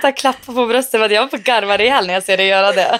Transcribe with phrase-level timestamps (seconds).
[0.00, 2.72] sluta klappa på bröstet för att jag får garva ihjäl när jag ser dig göra
[2.72, 2.98] det.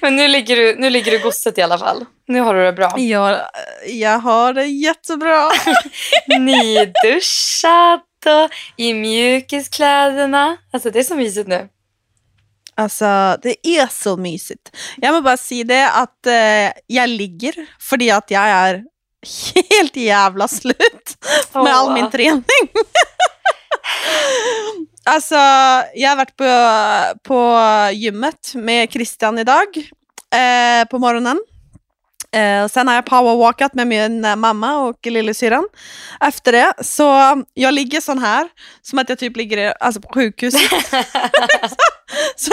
[0.00, 2.04] Men nu ligger du, nu ligger du gosset i alla fall.
[2.28, 2.98] Nu har du det bra.
[2.98, 3.40] Jag,
[3.86, 5.50] jag har det jättebra.
[6.38, 10.56] Nyduschat och i mjukiskläderna.
[10.72, 11.68] Alltså det är så mysigt nu.
[12.74, 14.76] Alltså, det är så mysigt.
[14.96, 18.84] Jag måste bara säga det att eh, jag ligger för att jag är
[19.70, 21.16] helt jävla slut
[21.54, 22.42] med all min träning.
[25.04, 25.34] alltså,
[25.94, 27.58] jag har varit på, på
[27.92, 29.66] gymmet med Christian idag
[30.34, 31.40] eh, på morgonen.
[32.32, 35.68] Eh, sen har jag powerwalkat med min eh, mamma och lillasyrran
[36.20, 36.72] efter det.
[36.80, 38.48] Så jag ligger sån här,
[38.82, 40.60] som att jag typ ligger alltså, på sjukhuset.
[42.36, 42.50] så,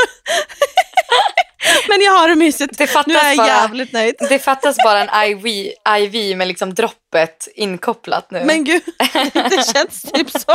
[1.87, 2.77] men jag har det mysigt.
[2.77, 4.15] Det fattas Nu är jag bara- jävligt nöjd.
[4.29, 8.43] Det fattas bara en IV, IV med liksom droppet inkopplat nu.
[8.45, 8.81] Men gud,
[9.33, 10.51] det känns typ så.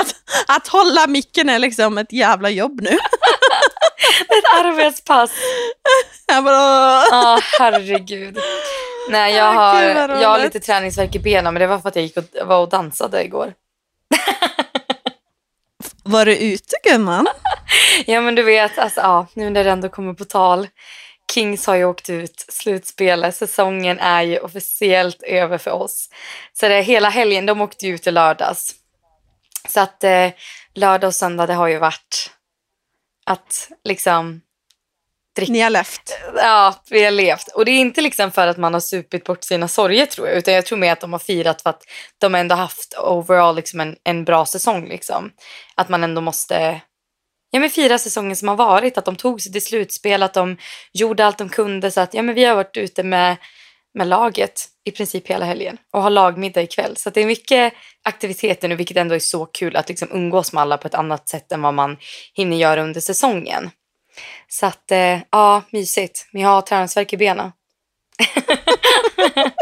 [0.00, 0.14] Att,
[0.46, 2.90] att hålla micken är liksom ett jävla jobb nu.
[4.20, 5.30] Ett arbetspass.
[6.26, 6.56] Jag bara,
[7.10, 8.38] Ja, herregud.
[9.10, 9.82] Nej, jag har,
[10.22, 12.58] jag har lite träningsvärk i benen, men det var för att jag gick och, var
[12.60, 13.52] och dansade igår.
[16.04, 17.26] var du ute gumman?
[18.06, 20.68] Ja, men du vet, alltså, ja, nu när det ändå kommer på tal.
[21.34, 26.08] Kings har ju åkt ut, slutspelet, säsongen är ju officiellt över för oss.
[26.52, 28.74] Så det är hela helgen, de åkte ju ut i lördags.
[29.68, 30.28] Så att eh,
[30.74, 32.30] lördag och söndag, det har ju varit
[33.26, 34.40] att liksom
[35.48, 36.18] Ni har left.
[36.36, 37.48] Ja, vi har levt.
[37.48, 40.36] Och det är inte liksom för att man har supit bort sina sorger tror jag.
[40.36, 41.82] Utan jag tror mer att de har firat för att
[42.18, 44.88] de ändå haft overall liksom en, en bra säsong.
[44.88, 45.30] Liksom.
[45.74, 46.80] Att man ändå måste
[47.50, 48.98] ja, men fira säsongen som har varit.
[48.98, 50.56] Att de tog sig till slutspel, att de
[50.92, 51.90] gjorde allt de kunde.
[51.90, 53.36] Så att ja, men vi har varit ute med,
[53.94, 55.78] med laget i princip hela helgen.
[55.92, 56.96] Och har lagmiddag ikväll.
[56.96, 57.72] Så att det är mycket
[58.02, 61.28] aktiviteter nu, vilket ändå är så kul att liksom umgås med alla på ett annat
[61.28, 61.96] sätt än vad man
[62.34, 63.70] hinner göra under säsongen.
[64.48, 66.28] Så att, eh, ja, mysigt.
[66.32, 67.52] Men jag har träningsvärk i benen.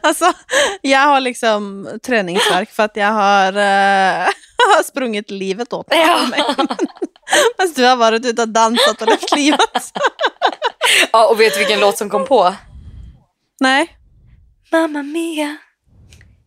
[0.00, 0.32] Alltså,
[0.80, 3.52] jag har liksom träningsvärk för att jag har,
[4.76, 5.98] har sprungit livet åt mig.
[6.00, 6.26] Ja.
[7.58, 9.92] Medan du har varit ute och dansat och levt livet.
[11.12, 12.54] ja, och vet du vilken låt som kom på?
[13.60, 13.96] Nej.
[14.72, 15.56] Mamma Mia,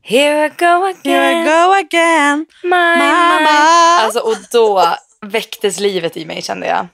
[0.02, 2.46] here I go Here again, I go again.
[2.64, 2.98] my, my.
[2.98, 3.50] Mamma.
[4.00, 6.88] Alltså, och då väcktes livet i mig kände jag.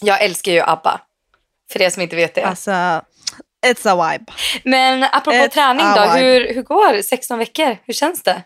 [0.00, 1.00] Jag älskar ju ABBA,
[1.72, 2.42] för er som inte vet det.
[2.42, 3.02] Alltså,
[3.66, 4.32] it's a vibe.
[4.64, 7.78] Men apropå Ett träning då, hur, hur går 16 veckor?
[7.84, 8.42] Hur känns det?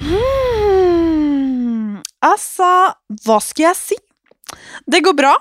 [0.00, 2.94] Mm, alltså,
[3.24, 4.00] vad ska jag säga?
[4.86, 5.36] Det går bra,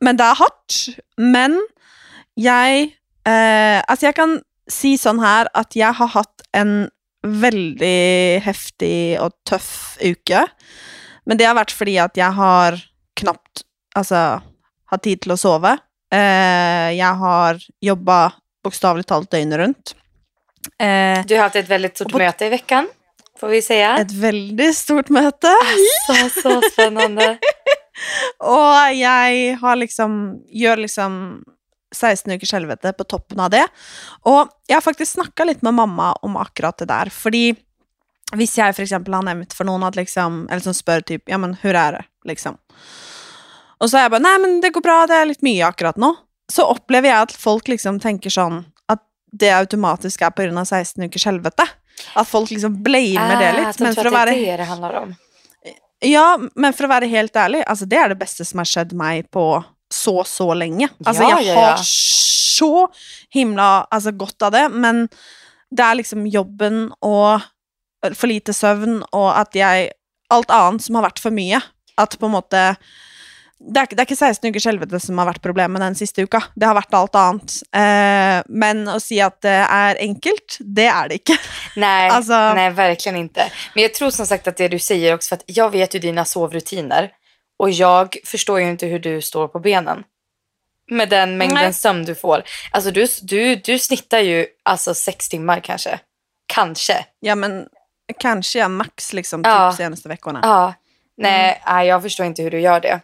[0.00, 0.96] men det är hårt.
[1.16, 1.66] Men
[2.34, 2.80] jag,
[3.26, 4.40] eh, alltså jag kan
[4.70, 6.90] säga sån här att jag har haft en
[7.26, 10.46] väldigt häftig och tuff uke.
[11.24, 12.80] Men det har varit för att jag har
[13.14, 13.62] knappt
[13.94, 14.42] alltså,
[14.84, 15.78] har tid till att sova.
[16.14, 18.32] Eh, jag har jobbat
[18.64, 19.96] bokstavligt talat dygnet runt.
[20.78, 22.88] Eh, Du har haft ett väldigt stort möte i veckan,
[23.40, 23.96] får vi säga.
[23.98, 25.48] ett väldigt stort möte.
[26.06, 27.38] Så, så spännande.
[28.38, 31.42] Och jag har liksom, gör liksom
[31.94, 33.66] 16 ukers helvete på toppen av det.
[34.20, 37.08] Och jag har faktiskt snackat lite med mamma om akkurat det där.
[37.10, 37.54] Fordi
[38.32, 41.38] hvis jag för exempel har nämnt för någon att liksom, eller som spör typ, ja
[41.38, 42.04] men hur är det?
[42.24, 42.56] Liksom.
[43.78, 45.96] Och så är jag bara, nej men det går bra, det är lite mycket akkurat
[45.96, 46.14] nu.
[46.52, 49.02] Så upplever jag att folk liksom tänker sån, att
[49.32, 51.62] det automatiskt är på grund av 16 ukers helvete.
[52.14, 53.68] Att folk liksom blamer det Ah, lite.
[53.68, 55.14] att de Men att att det det det.
[56.08, 58.92] Ja, men för att vara helt ärlig, alltså det är det bästa som har skett
[58.92, 59.64] mig på
[59.94, 60.88] så, så länge.
[60.98, 61.76] Ja, jag ja, har ja.
[62.58, 62.88] så
[63.30, 65.08] himla alltså, gott av det, men
[65.70, 67.40] det är liksom jobben och
[68.14, 69.88] för lite sömn och att jag,
[70.28, 71.62] allt annat som har varit för mycket.
[71.94, 72.76] Att på en måte,
[73.58, 76.42] det är, det är inte 16 ukers helvete som har varit problemet den sista uka,
[76.54, 77.52] det har varit allt annat.
[77.72, 81.32] Eh, men att säga att det är enkelt, det är det inte.
[81.76, 83.50] Nej, Alltså- nej, verkligen inte.
[83.74, 85.98] Men jag tror som sagt att det du säger också, för att jag vet ju
[85.98, 87.10] dina sovrutiner
[87.58, 90.02] och jag förstår ju inte hur du står på benen.
[90.90, 91.72] Med den mängden Nej.
[91.72, 92.42] sömn du får.
[92.70, 95.98] Alltså du, du, du snittar ju alltså sex timmar kanske.
[96.46, 97.06] Kanske.
[97.20, 97.66] Ja men
[98.20, 99.70] kanske jag max liksom Ja.
[99.70, 100.40] typ senaste veckorna.
[100.42, 100.74] Ja.
[101.16, 103.00] Nej, nej, jag förstår inte hur du gör det.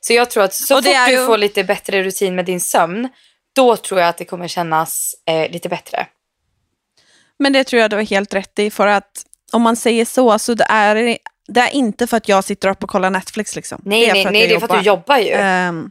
[0.00, 2.44] Så jag tror att så Och fort är du ju- får lite bättre rutin med
[2.44, 3.08] din sömn,
[3.54, 6.06] då tror jag att det kommer kännas eh, lite bättre.
[7.38, 9.10] Men det tror jag du har helt rätt i, för att
[9.52, 11.18] om man säger så, så det är,
[11.48, 13.56] det är inte för att jag sitter upp och kollar Netflix.
[13.56, 13.82] Liksom.
[13.84, 15.30] Nej, det är nej, för att nej det är för att du jobbar ju.
[15.32, 15.90] Ehm,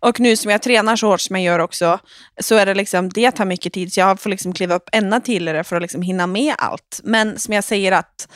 [0.00, 1.98] Och nu som jag tränar så hårt som jag gör också,
[2.40, 3.92] så är det liksom, det tar mycket tid.
[3.92, 7.00] Så jag får liksom kliva upp ännu tidigare för att liksom hinna med allt.
[7.04, 8.28] Men som jag säger att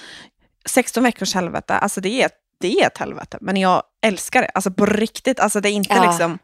[0.68, 2.30] 16 veckors helvete, alltså det är,
[2.60, 3.38] det är ett helvete.
[3.40, 5.40] Men jag älskar det, alltså på riktigt.
[5.40, 6.05] Alltså det är inte Ja.
[6.10, 6.38] liksom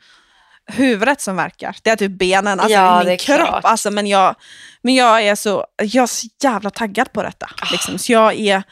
[0.66, 1.76] huvudet som verkar.
[1.82, 3.36] Det är typ benen, alltså Ja, min kropp.
[3.38, 3.64] klart.
[3.64, 4.34] Alltså, men, jag,
[4.82, 7.46] men jag är så, jag är så jävla taggad på detta.
[7.62, 7.66] Ah.
[7.72, 7.98] Liksom.
[7.98, 8.62] Så jag är,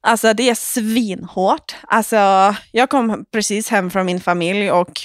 [0.00, 1.74] alltså det är svinhårt.
[1.88, 5.00] Alltså, jag kom precis hem från min familj och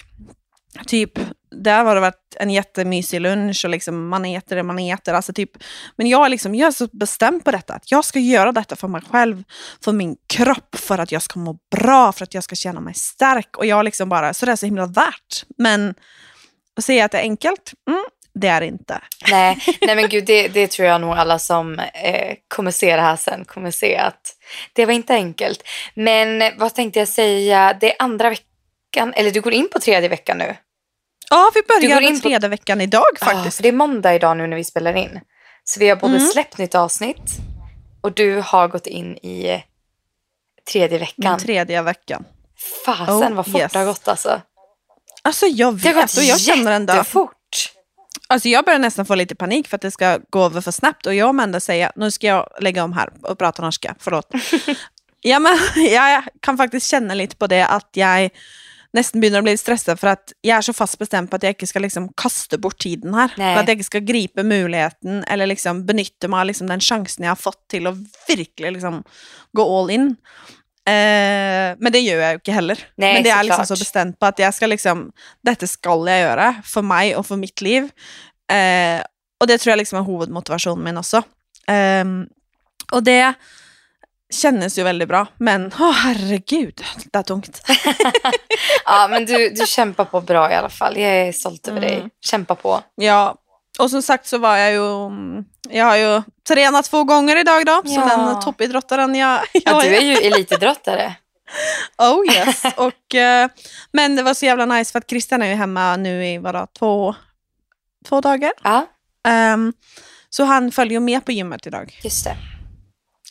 [0.87, 1.11] typ,
[1.51, 5.13] där har det varit en jättemysig lunch och liksom man äter det man äter.
[5.13, 5.51] Alltså typ,
[5.95, 8.75] men jag är, liksom, jag är så bestämd på detta, att jag ska göra detta
[8.75, 9.43] för mig själv,
[9.83, 12.93] för min kropp, för att jag ska må bra, för att jag ska känna mig
[12.93, 13.57] stark.
[13.57, 15.45] Och jag liksom bara, så det är så himla värt.
[15.57, 15.93] Men
[16.77, 18.03] att säga att det är enkelt, mm,
[18.33, 19.01] det är det inte.
[19.31, 23.01] Nej, nej men gud, det, det tror jag nog alla som eh, kommer se det
[23.01, 24.35] här sen kommer se att
[24.73, 25.63] det var inte enkelt.
[25.93, 28.45] Men vad tänkte jag säga, det är andra veckan,
[28.97, 30.55] eller du går in på tredje veckan nu.
[31.29, 33.55] Ja, vi Du börjar går in den på- tredje veckan idag Ja, faktiskt.
[33.55, 35.19] för det är måndag idag nu när vi spelar in.
[35.63, 36.27] Så vi har både Mm.
[36.27, 37.21] släppt nytt avsnitt
[38.01, 39.63] och du har gått in i
[40.71, 41.39] tredje veckan.
[41.39, 42.25] tredje veckan.
[42.85, 43.71] Fasen Oh, vad fort yes.
[43.71, 44.41] det har gått alltså.
[45.21, 47.71] Alltså jag Det har vet gått och jag känner ändå, jättefort.
[48.27, 51.05] alltså jag börjar nästan få lite panik för att det ska gå över för snabbt
[51.05, 54.27] och jag och Amanda säger, nu ska jag lägga om här och prata norska, förlåt.
[55.21, 58.29] ja, men, jag kan faktiskt känna lite på det att jag
[58.93, 61.67] nästan börjar bli stressad för att jag är så fast bestämd på att jag inte
[61.67, 63.31] ska liksom kasta bort tiden här.
[63.37, 63.55] Nej.
[63.55, 67.23] För att jag inte ska gripa möjligheten eller liksom benytta mig av liksom den chansen
[67.23, 67.95] jag har fått till att
[68.27, 69.03] verkligen liksom
[69.51, 70.15] gå all in.
[70.85, 72.79] Eh, men det gör jag ju inte heller.
[72.95, 75.11] Nej, men det är liksom så bestämt på att jag ska liksom,
[75.41, 77.83] detta ska jag göra för mig och för mitt liv.
[78.51, 79.03] Eh,
[79.39, 81.23] och det tror jag liksom är huvudmotivationen min också.
[81.67, 82.27] Ehm,
[82.91, 83.33] och det
[84.31, 87.61] kännes ju väldigt bra, men åh herregud, det är tungt.
[88.85, 90.97] Ja, men du, du kämpar på bra i alla fall.
[90.97, 91.95] Jag är stolt över dig.
[91.95, 92.09] Mm.
[92.25, 92.81] Kämpa på.
[92.95, 93.35] Ja,
[93.79, 95.09] och som sagt så var jag ju,
[95.69, 98.05] jag har ju tränat två gånger idag då, så Ja.
[98.05, 101.13] den toppidrottaren jag, Ja, jag du är ju elitidrottare.
[101.97, 102.63] Oh yes.
[102.77, 103.49] Och, eh,
[103.91, 106.67] men det var så jävla nice för att Christian är ju hemma nu i vadå,
[106.79, 107.15] två,
[108.09, 108.51] två dagar.
[108.63, 108.85] Ja,
[109.27, 109.73] Ehm,
[110.29, 111.99] så han följer med på gymmet idag.
[112.03, 112.35] just det.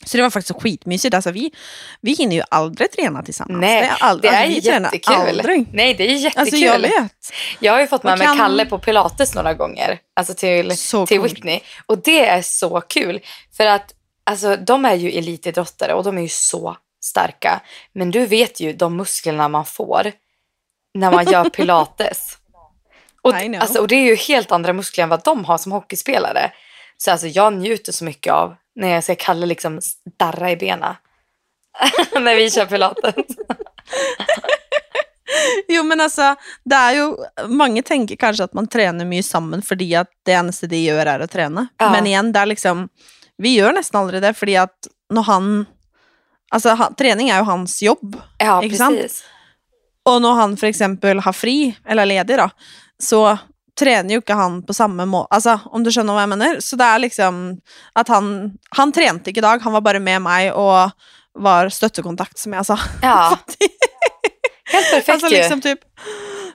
[0.05, 1.13] Så det var faktiskt skitmysigt.
[1.15, 1.51] Alltså, vi,
[2.01, 3.61] vi hinner ju aldrig träna tillsammans.
[3.61, 5.15] Nej, det är, ald- Det är alltså, vi jättekul.
[5.15, 5.67] aldrig.
[5.73, 6.41] Nej, det är jättekul.
[6.41, 7.31] Alltså jag vet.
[7.59, 9.99] Jag har ju fått med mig kan- Kalle på pilates några gånger.
[10.13, 11.21] Alltså till, Så till.
[11.21, 11.59] Whitney.
[11.85, 13.19] Och det är så kul.
[13.57, 13.93] För att
[14.23, 17.61] alltså, de är ju elitidrottare och de är ju så starka.
[17.93, 20.11] Men du vet ju de musklerna man får
[20.93, 22.37] när man gör pilates.
[23.21, 26.51] och, alltså, och det är ju helt andra muskler än vad de har som hockeyspelare.
[26.97, 29.79] Så alltså, jag njuter så mycket av när jag ser Kalle liksom
[30.17, 30.95] darra i benen.
[32.21, 33.15] när vi kör pilates.
[35.67, 37.15] Jo men alltså, det är ju,
[37.47, 41.19] många tänker kanske att man tränar mycket samman för att det enda de gör är
[41.19, 41.67] att träna.
[41.77, 41.91] Ja.
[41.91, 42.89] Men igen, det är liksom,
[43.37, 45.65] vi gör nästan aldrig det för att när han,
[46.51, 48.21] alltså han, träning är ju hans jobb.
[48.37, 48.95] Ja, Inte sant?
[48.95, 49.23] precis.
[50.03, 52.49] Och när han för exempel har fri, eller ledig då,
[53.03, 53.37] så
[53.79, 55.35] tränar ju inte han på samma måte.
[55.35, 56.55] Alltså om du skönner vad jag menar.
[56.59, 57.57] Så det är liksom
[57.93, 60.91] att han, han tränade inte idag, han var bara med mig och
[61.33, 62.79] var stöttekontakt som jag sa.
[63.01, 63.37] Ja,
[64.71, 65.79] helt perfekt alltså, liksom, typ.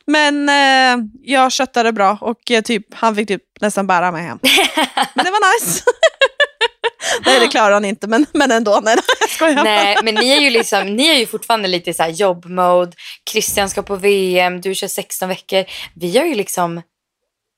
[0.07, 4.23] Men eh, jag skötte det bra och eh, typ, han fick typ nästan bära mig
[4.23, 4.39] hem.
[5.15, 5.83] Men det var nice.
[7.27, 8.81] Nej det klarar han inte men, men ändå.
[8.85, 9.65] Nej, jag skojar.
[9.65, 12.93] Nej, men ni är ju liksom, ni är ju fortfarande lite i jobbmode.
[13.31, 15.65] Christian ska på VM, du kör 16 veckor.
[15.95, 16.83] Vi har ju liksom,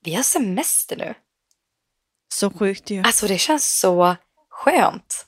[0.03, 1.13] vi har semester nu.
[2.33, 3.01] Så sjukt ju.
[3.05, 4.15] Alltså det känns så
[4.49, 5.25] skönt.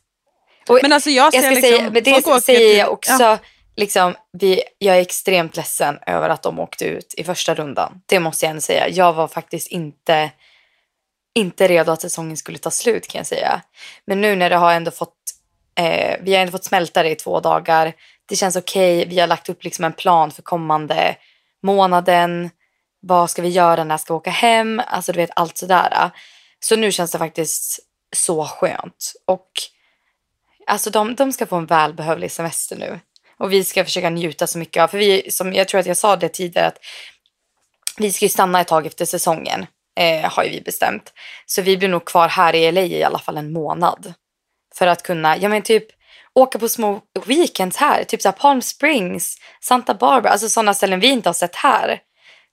[0.70, 3.24] Och Men alltså jag ser jag ska liksom, säga, men det säger jag också.
[3.24, 3.38] Ja.
[3.76, 8.02] Liksom, vi, jag är extremt ledsen över att de åkte ut i första rundan.
[8.06, 8.90] Det måste jag ändå säga.
[8.90, 10.32] Jag var faktiskt inte,
[11.36, 13.62] inte redo att säsongen skulle ta slut kan jag säga.
[14.06, 15.18] Men nu när det har ändå fått,
[15.76, 17.94] eh, vi har ändå fått smälta det i två dagar.
[18.26, 19.06] Det känns okej.
[19.06, 21.16] Vi har lagt upp liksom en plan för kommande
[21.64, 22.50] månaden.
[23.02, 23.84] Vad ska vi göra?
[23.84, 24.82] När ska vi åka hem?
[24.88, 26.12] Alltså du vet allt sådär.
[26.60, 27.80] Så nu känns det faktiskt
[28.16, 29.14] så skönt.
[29.28, 29.50] Och
[30.68, 33.00] alltså de, de ska få en välbehövlig semester nu.
[33.38, 35.98] Och vi ska försöka njuta så mycket av, för vi, som jag tror att jag
[35.98, 36.78] sa det tidigare, att
[37.98, 39.66] vi ska ju stanna ett tag efter säsongen,
[40.00, 41.14] eh, har ju vi bestämt.
[41.46, 44.14] Så vi blir nog kvar här i LA i alla fall en månad.
[44.76, 45.88] För att kunna, ja men typ
[46.34, 51.00] åka på små weekends här, typ så här Palm Springs, Santa Barbara, alltså sådana ställen
[51.00, 52.00] vi inte har sett här.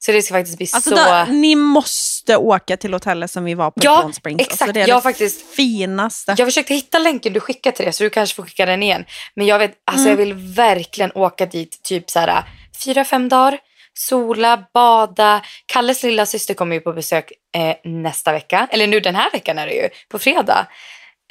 [0.00, 0.96] Så det ska faktiskt bli Alltså så...
[0.96, 4.40] där, ni måste åka till hotellet som vi var på Ja, i Palm Springs.
[4.40, 4.62] exakt.
[4.62, 6.34] Alltså, det är Jag det faktiskt- finaste.
[6.38, 9.04] Jag försökte hitta länken du skickade till det så du kanske får skicka den igen.
[9.34, 10.10] Men jag vet, alltså Mm.
[10.10, 12.44] jag vill verkligen åka dit typ så här
[12.84, 13.58] fyra, fem dagar.
[13.94, 15.42] sola, bada.
[15.66, 18.68] Kalles lilla syster kommer ju på besök eh, nästa vecka.
[18.70, 20.66] Eller nu den här veckan är det ju, på fredag.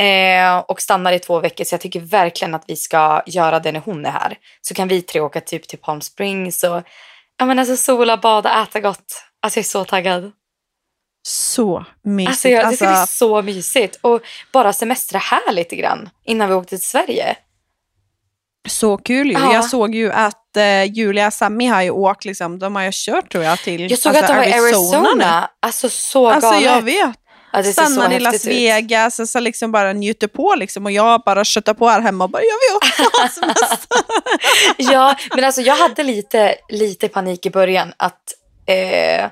[0.01, 3.71] Eh, och stannar i två veckor så jag tycker verkligen att vi ska göra det
[3.71, 4.37] när hon är här.
[4.61, 6.81] Så kan vi tre åka typ till Palm Springs och
[7.39, 9.23] ja, men alltså, sola, bada, äta gott.
[9.41, 10.31] Alltså jag är så taggad.
[11.27, 12.29] Så mysigt.
[12.29, 13.97] Alltså, jag, det ska bli Alltså, så mysigt.
[14.01, 14.21] Och
[14.53, 17.35] bara semestra här lite grann innan vi åkte till Sverige.
[18.67, 19.33] så kul ju.
[19.33, 19.53] Ja.
[19.53, 22.89] Jag såg ju att eh, Julia och Sammy har ju åkt, liksom, de har ju
[22.93, 25.13] kört tror jag till Jag såg alltså, att de var i Arizona.
[25.15, 25.47] nu.
[25.59, 26.63] Alltså så Alltså galet.
[26.65, 27.17] jag vet.
[27.63, 28.45] Det Stannar i Las.
[28.45, 30.85] Vegas och så liksom bara njuter på liksom.
[30.85, 33.97] Och jag bara köttar på här hemma och bara, jag vill också ha semester.
[34.93, 38.33] Ja, men alltså jag hade lite, lite panik i början att,
[38.65, 39.25] eh,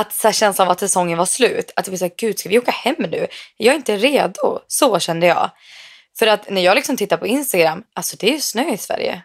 [0.00, 1.72] att så här, känslan av att säsongen var slut.
[1.76, 3.26] Att jag var så här, gud ska vi åka hem nu?
[3.56, 4.58] Jag är inte redo.
[4.66, 5.50] Så kände jag.
[6.18, 9.22] För att när jag liksom tittar på Instagram, alltså det är ju snö i Sverige.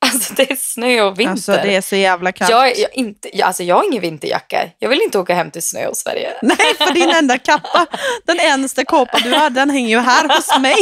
[0.12, 1.32] Alltså det är snö och vinter.
[1.32, 2.50] Alltså det är så jävla kallt.
[2.50, 4.68] jag, är- jag, inte, jag, alltså, jag har ingen vinterjacka.
[4.78, 6.32] Jag vill inte åka hem till snö och Sverige.
[6.42, 7.86] Nej, för din enda kappa,
[8.26, 10.74] den enda kåpa du har, den hänger ju här hos mig.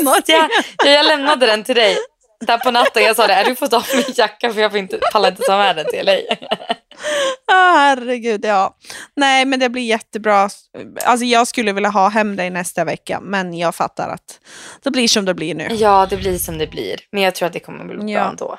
[0.00, 0.22] i Norge.
[0.26, 0.48] Ja,
[0.84, 1.96] ja, jag lämnade den till dig
[2.46, 3.02] där på natten.
[3.02, 5.42] Jag sa det, "Äh, du får ta min jacka för jag får inte, pallar inte
[5.42, 6.26] ta med den till dig.
[7.46, 8.76] Ja, herregud, ja.
[9.16, 10.48] Nej, men det blir jättebra.
[11.04, 14.40] Alltså jag skulle vilja ha hem dig nästa vecka, men jag fattar att
[14.82, 15.68] det blir som det blir nu.
[15.70, 16.96] Ja, det blir som det blir.
[17.12, 18.30] Men jag tror att det kommer bli bra Ja.
[18.30, 18.58] ändå.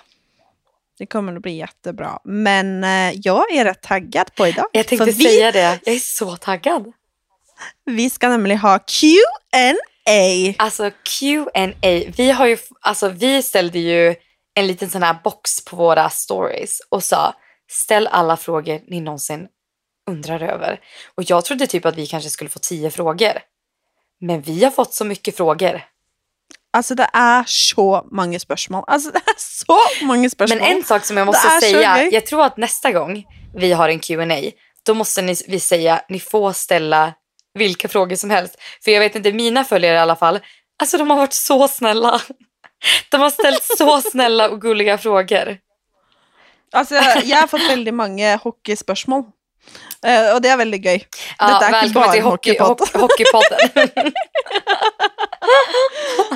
[0.98, 2.20] Det kommer att bli jättebra.
[2.24, 4.66] Men eh, jag är rätt taggad på idag.
[4.72, 5.80] Jag tänkte vi, säga det.
[5.86, 6.94] Jag är så taggad.
[7.86, 9.74] vi ska nämligen ha Q&A.
[10.58, 12.04] Alltså Q&A.
[12.18, 14.16] Vi har ju, alltså vi ställde ju
[14.54, 17.34] en liten sån här box på våra stories och sa
[17.72, 19.48] ställ alla frågor ni någonsin
[20.10, 20.80] undrar över.
[21.16, 23.34] Och jag trodde typ att vi kanske skulle få tio frågor.
[24.22, 25.82] Men vi har fått så mycket frågor.
[26.74, 28.84] Alltså det är så många spörsmål.
[28.88, 30.60] Alltså det är så många spörsmål.
[30.60, 33.26] Men en sak som jag måste säga, jag tror att nästa gång
[33.56, 34.52] vi har en Q&A
[34.84, 37.14] då måste ni, vi säga ni får ställa
[37.54, 38.56] vilka frågor som helst.
[38.84, 40.40] För jag vet inte, mina följare i alla fall,
[40.82, 42.22] alltså de har varit så snälla.
[43.10, 45.58] De har ställt så snälla och gulliga frågor.
[46.72, 49.24] Alltså, jag har fått väldigt många hockeyspörsmål.
[50.06, 51.06] Eh, och det är väldigt gøy.
[51.40, 53.02] Ja, Detta är välkommen bara till hockey, hockeypodd.
[53.02, 54.12] hockey, Hockeypodden.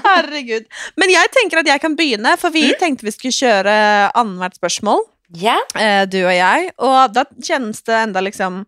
[0.04, 0.66] Herregud.
[0.96, 5.00] Men jag tänker att jag kan begynne, för vi tänkte vi skulle köra annethvert spørsmål,
[5.28, 6.70] ja, eh, du och jag.
[6.76, 8.66] Och då känns det ändå liksom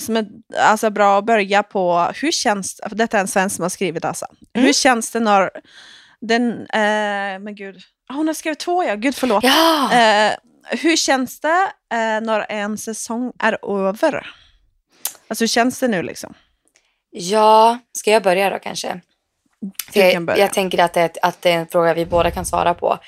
[0.00, 3.70] som ett, alltså bra att börja på hur känns detta är en svensk som har
[3.70, 4.26] skrivit alltså.
[4.54, 4.66] Mm.
[4.66, 5.50] Hur känns det när
[6.20, 7.76] den, eh, men gud,
[8.08, 9.44] Ah, hon har skrivit två ja, gud förlåt.
[9.44, 9.92] ja.
[9.92, 10.32] Eh,
[10.64, 14.26] hur känns det eh, när en säsong är över?
[15.28, 16.34] Alltså hur känns det nu liksom?
[17.10, 19.00] ja, ska jag börja då kanske?
[19.92, 20.40] Jag, börja.
[20.40, 22.98] jag tänker att det, är, att det är en fråga vi båda kan svara på.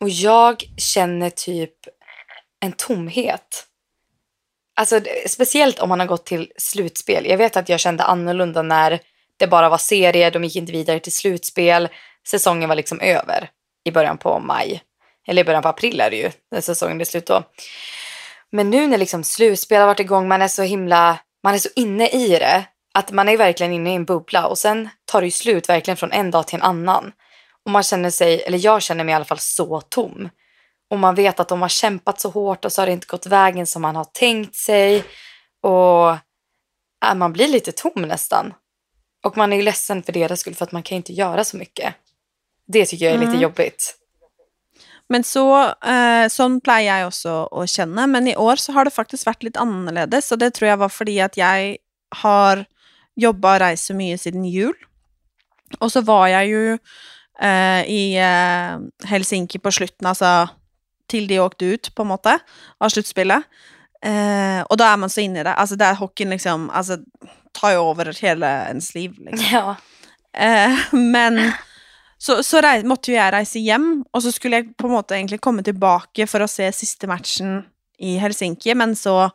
[0.00, 1.74] Och jag känner typ
[2.60, 3.66] en tomhet.
[4.76, 7.26] Alltså speciellt om man har gått till slutspel.
[7.26, 9.00] Jag vet att jag kände annorlunda när
[9.36, 11.88] det bara var serier, de gick inte vidare till slutspel.
[12.28, 13.50] Säsongen var liksom över
[13.84, 14.82] i början på maj.
[15.28, 17.42] Eller i början på april är det ju, när säsongen är slut då.
[18.52, 21.68] Men nu när liksom slutspel har varit igång, man är så himla, man är så
[21.76, 22.64] inne i det.
[22.94, 25.96] Att man är verkligen inne i en bubbla och sen tar det ju slut verkligen
[25.96, 27.12] från en dag till en annan.
[27.64, 30.28] Och man känner sig, eller jag känner mig i alla fall så tom.
[30.90, 33.26] Och man vet att de har kämpat så hårt och så har det inte gått
[33.26, 35.04] vägen som man har tänkt sig.
[35.62, 36.10] Och
[37.04, 38.54] äh, man blir lite tom nästan.
[39.24, 41.56] Och man är ju ledsen för deras skull för att man kan inte göra så
[41.56, 41.94] mycket.
[42.68, 43.40] Det tycker jag är lite Mm.
[43.42, 43.94] jobbigt.
[45.08, 48.94] Men så, eh, sånn pleier jeg også å kjenne, men i år så har det
[48.94, 51.78] faktisk vært litt annerledes, og det tror jeg var fordi at jeg
[52.14, 52.64] har
[53.16, 54.74] jobba og reist så mye siden jul.
[55.80, 56.78] Og så var jeg jo
[57.40, 60.48] eh, i eh, Helsinki på slutten, altså
[61.10, 62.36] til de åkte ut, på en måte,
[62.80, 63.46] av sluttspillet.
[64.06, 65.54] Eh, og da er man så inne i det.
[65.56, 67.00] Altså, det er hockeyen liksom Altså,
[67.56, 69.48] tar jo over hele ens liv, liksom.
[69.52, 69.76] Ja.
[70.36, 71.40] Eh, men
[72.18, 75.16] så, så rei, måtte jo jeg reise hjem, og så skulle jeg på en måte
[75.16, 77.62] egentlig komme tilbake for å se siste matchen
[77.96, 79.30] i Helsinki, men så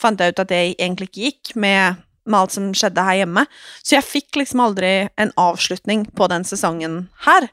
[0.00, 3.46] fant jeg ut at det egentlig ikke gikk med, med alt som skjedde her hjemme.
[3.82, 7.48] Så jeg fikk liksom aldri en avslutning på den sesongen her.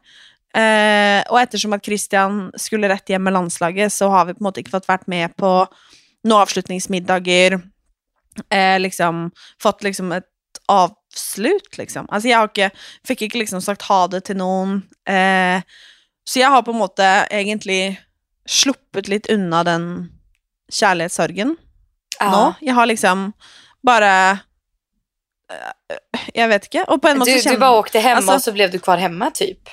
[0.54, 4.50] Eh, og ettersom at Christian skulle rett hjem med landslaget, så har vi på en
[4.50, 5.52] måte ikke fått vært med på
[6.28, 7.62] noen avslutningsmiddager.
[8.50, 9.32] Eh, liksom
[9.62, 10.28] fått liksom et
[10.72, 12.08] avslut, liksom.
[12.12, 12.70] Altså, jeg har ikke
[13.08, 14.84] Fikk ikke liksom sagt ha det til noen.
[15.08, 15.62] Eh,
[16.28, 17.98] så jeg har på en måte egentlig
[18.48, 19.86] sluppet litt unna den
[20.72, 21.58] kjærlighetssorgen nå.
[22.22, 22.54] Ja.
[22.62, 23.32] Jeg har liksom
[23.84, 24.40] bare
[25.52, 25.98] eh,
[26.36, 26.84] Jeg vet ikke.
[26.88, 28.80] Og på en måte Du, du kjenner- bara åkte hem Alltså- och så blev du
[28.80, 29.70] kvar hemma typ.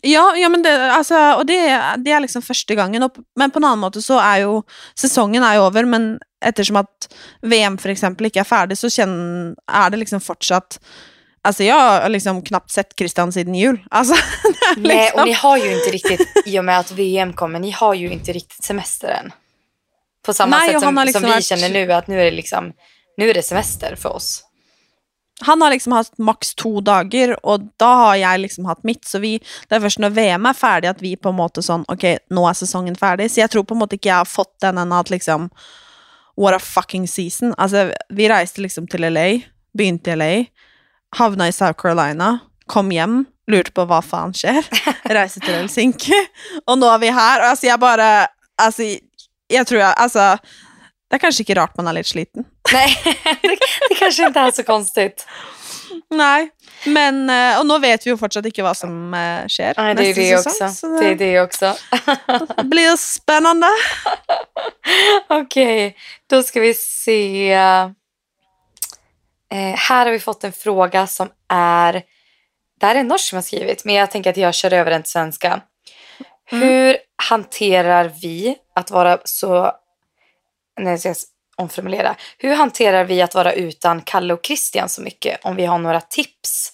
[0.00, 1.58] Ja, ja men det, altså, og det,
[2.04, 3.02] det er liksom første gangen.
[3.02, 4.60] Og, men på en annen måte så er jo
[4.98, 7.08] sesongen er jo over, men ettersom at
[7.42, 10.78] VM for eksempel ikke er ferdig, så kjenner, er det liksom fortsatt
[11.44, 13.84] Alltså jag har liksom knappt sett Christian siden jul.
[13.90, 14.14] Alltså,
[14.76, 17.58] är Nej, liksom, och ni har ju inte riktigt, i och med att VM kommer,
[17.60, 19.32] ni har ju inte riktigt semester än.
[20.26, 22.30] På samma Nej, sätt som, liksom som vi varit- känner nu, att nu är det
[22.30, 22.72] liksom,
[23.16, 24.44] nu är det semester för oss.
[25.40, 29.04] Han har liksom hatt maks to dager, og da har jeg liksom hatt mitt.
[29.08, 29.36] Så vi,
[29.68, 32.44] det er først når VM er ferdig at vi på en måte sånn Ok, nå
[32.48, 33.30] er sesongen ferdig.
[33.32, 35.48] Så jeg tror på en måte ikke jeg har fått den ennå at liksom
[36.36, 37.52] What a fucking season.
[37.60, 39.42] Altså, vi reiste liksom til LA,
[39.76, 40.32] begynte i LA,
[41.18, 42.38] havna i South Carolina,
[42.72, 44.64] kom hjem, lurte på hva faen skjer,
[45.16, 46.16] reiste til Helsinki,
[46.64, 47.42] og nå er vi her.
[47.42, 48.12] Og altså, jeg bare
[48.62, 48.84] Altså,
[49.50, 50.26] jeg tror jeg Altså,
[51.12, 52.46] det er kanskje ikke rart man er litt sliten.
[52.72, 52.94] Nej,
[53.42, 53.56] det,
[53.88, 55.26] det kanske inte är så konstigt.
[56.10, 56.48] Nei,
[56.86, 60.06] men eh, Og nå vet vi jo fortsatt ikke hva som eh, skjer Nej, det
[60.08, 60.68] är det också.
[60.68, 61.74] Så Det är det, det också.
[62.72, 63.68] blir jo spennende.
[65.28, 65.96] Okej,
[66.30, 67.52] då ska vi se.
[67.52, 67.90] Eh,
[69.76, 71.92] här har vi fått en fråga som är,
[72.80, 74.90] det här är en norsk som har skrivit, men jag tänker att jag kör över
[74.90, 75.60] den till svenska.
[76.52, 76.68] Mm.
[76.68, 76.96] Hur
[77.28, 79.72] hanterar vi att vara så,
[80.80, 81.16] nej, ska jag
[81.56, 82.16] omformulera.
[82.38, 85.44] Hur hanterar vi att vara utan Kalle och Christian så mycket?
[85.44, 86.72] Om vi har några tips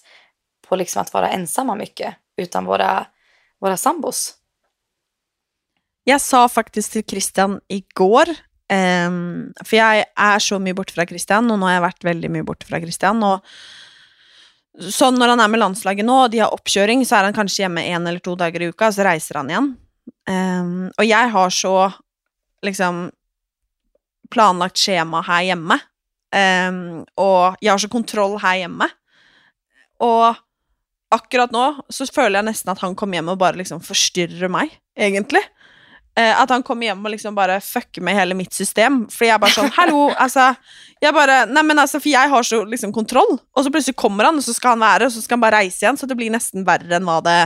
[0.67, 3.07] på liksom att vara ensamma mycket utan våra,
[3.61, 4.35] våra sambos.
[6.03, 8.29] Jag sa faktiskt till Christian igår,
[9.07, 12.31] um, för jag är så mycket bort från Christian, och nu har jag varit väldigt
[12.31, 13.23] mycket bort från Christian.
[13.23, 13.45] Och
[14.91, 17.63] så när han är med landslaget nu och de har uppkörning så är han kanske
[17.63, 19.75] hemma en eller två dagar i uka, så reser han igen.
[20.29, 21.91] Um, och jag har så
[22.61, 23.11] liksom
[24.33, 25.79] planlagt skjema her hjemme.
[26.35, 28.89] Ehm, og jeg har så kontroll her hjemme.
[30.05, 30.35] Og
[31.11, 34.75] akkurat nå så føler jeg nesten at han kommer hjem og bare liksom forstyrrer meg,
[34.97, 35.41] egentlig.
[36.19, 39.05] Eh, at han kommer hjem og liksom bare fucker med hele mitt system.
[39.21, 40.49] Er bare sånn Hallo, altså
[40.99, 43.37] Jeg bare Nei, men altså, for jeg har så liksom kontroll.
[43.55, 45.61] Og så plutselig kommer han, og så skal han være, og så skal han bare
[45.63, 45.99] reise igjen.
[46.01, 47.41] Så det blir nesten verre enn hva det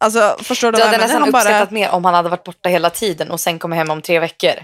[0.00, 1.08] Altså, forstår du Du hva hade jeg mener?
[1.08, 3.76] nästan Han bare uppskattat mer om han hade varit borta hela tiden och sen kommer
[3.76, 4.62] hem om tre veckor.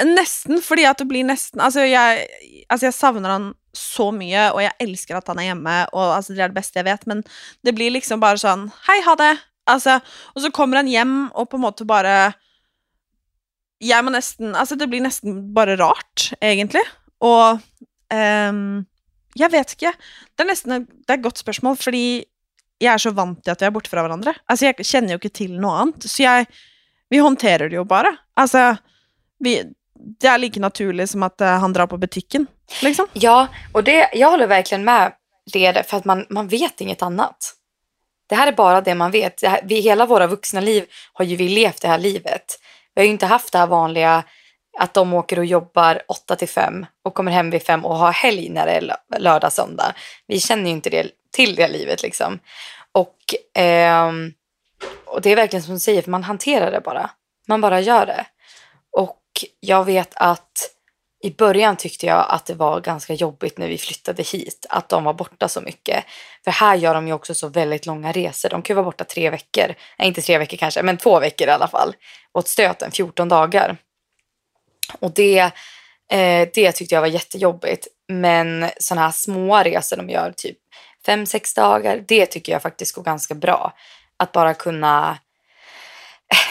[0.00, 2.26] Nesten, fordi at det blir nesten Altså, jeg,
[2.68, 6.34] altså, jeg savner han så mye, og jeg elsker at han er hjemme, og altså,
[6.36, 7.22] det er det beste jeg vet, men
[7.64, 9.32] det blir liksom bare sånn Hei, ha det!
[9.70, 9.98] Altså,
[10.34, 12.32] og så kommer han hjem og på en måte bare
[13.82, 16.82] Jeg må nesten Altså, det blir nesten bare rart, egentlig.
[17.22, 17.60] Og
[18.12, 18.82] um,
[19.38, 19.92] Jeg vet ikke.
[20.34, 22.24] Det er nesten det er et godt spørsmål, fordi
[22.82, 24.34] jeg er så vant til at vi er borte fra hverandre.
[24.50, 26.48] Altså, jeg kjenner jo ikke til noe annet, så jeg
[27.12, 28.08] Vi håndterer det jo bare.
[28.40, 28.72] Altså
[29.42, 29.58] vi,
[30.20, 32.46] det är lika naturligt som att eh, han drar på butiken.
[32.82, 33.06] Liksom.
[33.12, 35.12] Ja, och det, jag håller verkligen med
[35.52, 37.54] det för att man, man vet inget annat.
[38.28, 39.40] Det här är bara det man vet.
[39.40, 42.44] Det här, vi, hela våra vuxna liv har ju vi levt det här livet.
[42.94, 44.24] Vi har ju inte haft det här vanliga
[44.78, 48.12] att de åker och jobbar 8 till 5 och kommer hem vid 5 och har
[48.12, 49.94] helg när det är lördag, söndag.
[50.26, 52.38] Vi känner ju inte det, till det livet liksom.
[52.92, 54.12] Och, eh,
[55.04, 57.10] och det är verkligen som du säger, för man hanterar det bara.
[57.48, 58.26] Man bara gör det.
[58.90, 59.21] Och
[59.60, 60.72] jag vet att
[61.22, 65.04] i början tyckte jag att det var ganska jobbigt när vi flyttade hit, att de
[65.04, 66.04] var borta så mycket.
[66.44, 68.48] För här gör de ju också så väldigt långa resor.
[68.48, 71.48] De kan ju vara borta tre veckor, nej inte tre veckor kanske, men två veckor
[71.48, 71.94] i alla fall.
[72.32, 73.76] Åt stöten, 14 dagar.
[75.00, 75.38] Och det,
[76.12, 77.86] eh, det tyckte jag var jättejobbigt.
[78.08, 80.58] Men sådana här små resor de gör, typ
[81.06, 83.72] fem, sex dagar, det tycker jag faktiskt går ganska bra.
[84.16, 85.18] Att bara kunna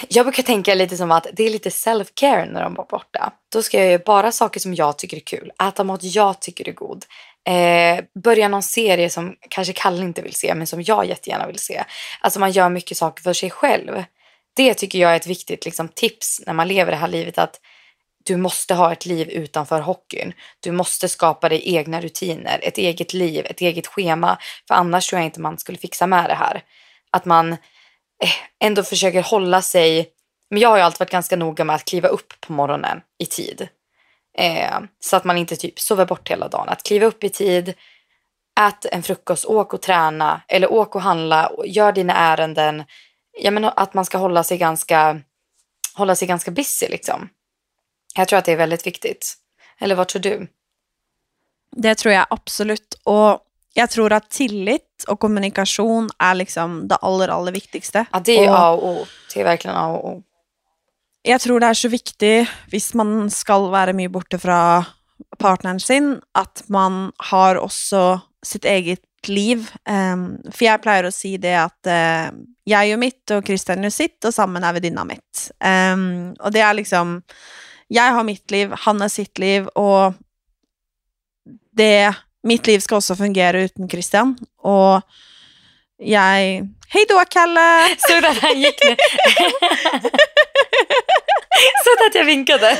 [0.07, 3.33] jag brukar tänka lite som att det är lite self-care när de var borta.
[3.53, 5.51] Då ska jag göra bara saker som jag tycker är kul.
[5.63, 7.05] Äta mat jag tycker är god.
[7.47, 11.59] Eh, börja någon serie som kanske Kalle inte vill se men som jag jättegärna vill
[11.59, 11.83] se.
[12.21, 14.03] Alltså man gör mycket saker för sig själv.
[14.53, 17.59] Det tycker jag är ett viktigt liksom, tips när man lever det här livet att
[18.23, 20.33] du måste ha ett liv utanför hockeyn.
[20.59, 24.37] Du måste skapa dig egna rutiner, ett eget liv, ett eget schema.
[24.67, 26.63] För annars tror jag inte man skulle fixa med det här.
[27.11, 27.57] Att man
[28.23, 30.09] Eh, ändå försöker hålla sig.
[30.49, 33.25] Men jag har ju alltid varit ganska noga med att kliva upp på morgonen i
[33.25, 33.67] tid.
[34.37, 36.69] Eh, så att man inte typ sover bort hela dagen.
[36.69, 37.73] Att kliva upp i tid,
[38.59, 42.83] ät en frukost, åk och träna eller åk och handla, och gör dina ärenden.
[43.41, 45.21] Jag menar att man ska hålla sig ganska,
[45.95, 47.29] hålla sig ganska busy liksom.
[48.15, 49.35] Jag tror att det är väldigt viktigt.
[49.79, 50.47] Eller vad tror du?
[51.75, 52.99] Det tror jag absolut.
[53.03, 53.39] Och
[53.75, 58.05] jeg tror at tillit og kommunikasjon er liksom det aller, aller viktigste.
[58.11, 59.05] Ja, det är ju Och- A och O.
[59.33, 60.23] Det är verkligen A och O.
[61.23, 64.83] Jeg tror det er så viktig, hvis man skal være mye borte fra
[65.39, 69.69] partneren sin, at man har også sitt eget mitt liv.
[69.87, 72.31] Um, jeg pleier å si det at uh,
[72.65, 75.51] jeg gjør mitt, og Kristian gjør sitt, og sammen er vi dynamitt.
[75.61, 77.21] Um, og det er liksom
[77.91, 80.13] Jeg har mitt liv, han har sitt liv, og
[81.75, 85.01] det Mitt liv skal også fungere uten Kristian, og
[85.99, 87.95] jeg Hei då, Kalle!
[87.97, 88.95] Såg du att han gick nu?
[91.83, 92.77] Såg du att jag vinkade?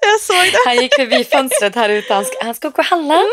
[0.00, 0.58] Jag såg det.
[0.66, 2.14] Han gick förbi fönstret här ute.
[2.14, 3.24] Han ska, han ska gå och handla.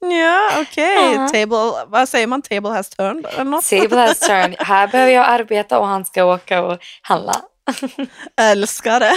[0.00, 1.14] Ja, okej.
[1.14, 1.28] Ja.
[1.28, 2.42] Table, vad säger man?
[2.42, 3.26] Table has turned?
[3.26, 3.64] Eller något?
[3.64, 4.56] Table has turned.
[4.58, 7.34] Här behöver jag arbeta och han ska åka och handla.
[8.40, 9.14] Älskar det.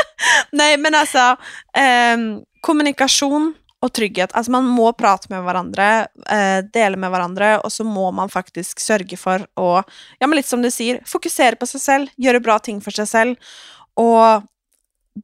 [0.52, 1.36] Nej, men alltså
[1.76, 4.32] ehm, kommunikation og trygghet.
[4.32, 8.80] Altså, man må prate med hverandre, eh, dele med hverandre, og så må man faktisk
[8.80, 9.82] sørge for å
[10.18, 13.08] Ja, men litt som du sier, fokusere på seg selv, gjøre bra ting for seg
[13.08, 13.36] selv,
[13.96, 14.46] og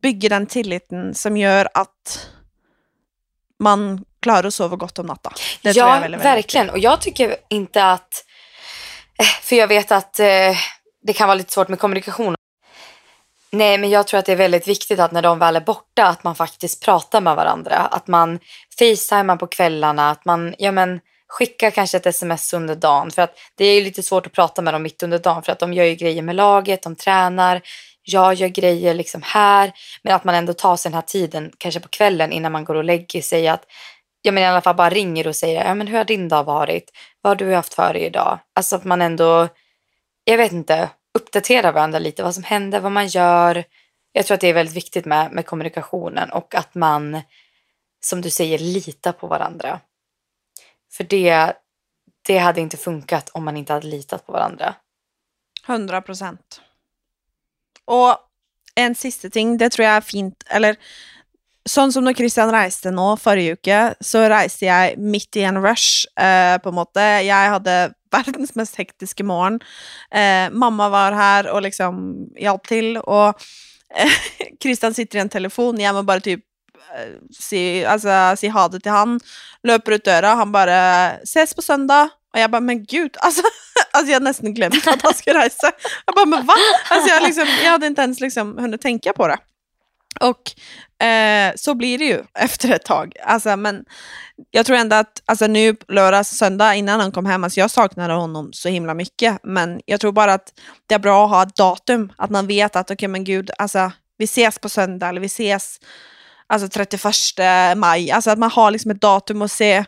[0.03, 2.19] bygge den tilliten som gjør at
[3.63, 5.33] man klarar att sova gott om natten.
[5.63, 6.71] Det tror jag ja, är väldigt, väldigt verkligen.
[6.71, 8.25] Och jag tycker inte att...
[9.19, 10.57] eh, För jag vet att eh,
[11.03, 12.35] det kan vara lite svårt med kommunikation.
[13.53, 16.07] Nej, men jag tror att det är väldigt viktigt att när de väl är borta
[16.07, 17.77] att man faktiskt pratar med varandra.
[17.77, 18.39] Att man
[18.79, 23.11] facetimar på kvällarna, att man ja, men, skickar kanske ett sms under dagen.
[23.11, 25.53] För att det är ju lite svårt att prata med dem mitt under dagen för
[25.53, 27.61] att de gör ju grejer med laget, de tränar.
[28.03, 29.73] Jag gör grejer liksom här.
[30.03, 32.75] Men att man ändå tar sig den här tiden, kanske på kvällen innan man går
[32.75, 33.49] och lägger sig.
[33.49, 33.65] Att
[34.23, 36.45] ja, men i alla fall bara ringer och säger ja, men hur har din dag
[36.45, 36.91] varit?
[37.21, 38.39] Vad har du haft för dig idag?
[38.57, 39.49] Alltså att man ändå,
[40.25, 42.23] jag vet inte, uppdatera varandra lite.
[42.23, 43.65] Vad som händer, vad man gör.
[44.13, 47.21] Jag tror att det är väldigt viktigt med, med kommunikationen och att man,
[48.05, 49.81] som du säger, litar på varandra.
[50.93, 51.53] För det,
[52.27, 54.75] det hade inte funkat om man inte hade litat på varandra.
[55.67, 56.61] 100 procent.
[57.85, 58.17] Och
[58.75, 60.77] en sista ting, det tror jag är fint Eller
[61.69, 66.07] sånn som når Christian reiste nå forrige uke, så reiste jeg midt i en rush,
[66.19, 67.05] eh, på en måte.
[67.23, 67.77] Jeg hadde
[68.13, 69.61] världens mest hektiska morgon.
[70.11, 72.97] Eh, mamma var här och liksom hjälpte till.
[72.99, 73.29] Och
[73.97, 74.11] eh,
[74.63, 76.41] Christian sitter i en telefon, Jag må bara typ
[76.97, 79.21] eh, si, alltså, si ha det till han.
[79.63, 82.09] Löper ut dörren, han bara 'Ses på söndag.
[82.35, 83.43] Och jag bara 'Men gud', alltså,
[83.95, 85.73] Alltså jag hade nästan glömt att han skulle resa.
[86.07, 86.55] Jag bara, men va?
[86.91, 89.39] Alltså jag, liksom, jag hade inte ens liksom hunnit tänka på det.
[90.21, 90.43] Och
[91.03, 93.13] eh, så blir det ju efter ett tag.
[93.25, 93.85] Alltså, men
[94.51, 98.15] jag tror ändå att alltså, nu lördag, söndag innan han kom hem, alltså, jag saknade
[98.15, 99.39] honom så himla mycket.
[99.43, 100.53] Men jag tror bara att
[100.87, 102.13] det är bra att ha ett datum.
[102.17, 105.27] Att man vet att okej okay, men gud, alltså, vi ses på söndag eller vi
[105.27, 105.79] ses
[106.47, 107.05] alltså, 31
[107.77, 108.11] maj.
[108.11, 109.85] Alltså att man har liksom ett datum att se,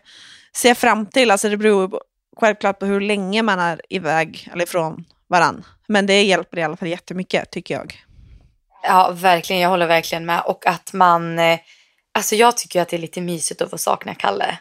[0.57, 1.31] se fram till.
[1.31, 2.01] Alltså det beror
[2.37, 5.65] självklart på hur länge man är iväg eller ifrån varann.
[5.89, 8.04] Men det hjälper i alla fall jättemycket tycker jag.
[8.87, 9.63] Ja, verkligen.
[9.63, 10.43] Jag håller verkligen med.
[10.47, 11.39] Och att man...
[11.39, 11.59] Eh,
[12.15, 14.59] alltså jag tycker att det är lite mysigt att få sakna Kalle.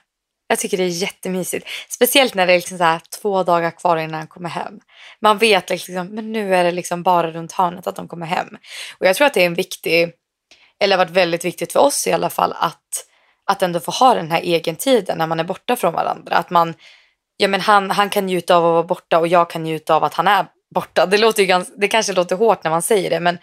[0.48, 1.68] Jag tycker det är jättemysigt.
[1.90, 4.80] Speciellt när det är liksom så här två dagar kvar innan han kommer hem.
[5.22, 8.48] Man vet liksom, men nu är det liksom bara runt hörnet att de kommer hem.
[8.98, 10.12] Och jag tror att det är en viktig,
[10.80, 13.06] eller har varit väldigt viktigt för oss i alla fall, att,
[13.46, 16.36] att ändå få ha den här egentiden när man är borta från varandra.
[16.36, 16.74] Att man,
[17.38, 20.04] ja men han, han kan njuta av att vara borta och jag kan njuta av
[20.04, 21.06] att han är borta.
[21.06, 23.38] Det, låter ju ganska, det kanske låter hårt när man säger det, men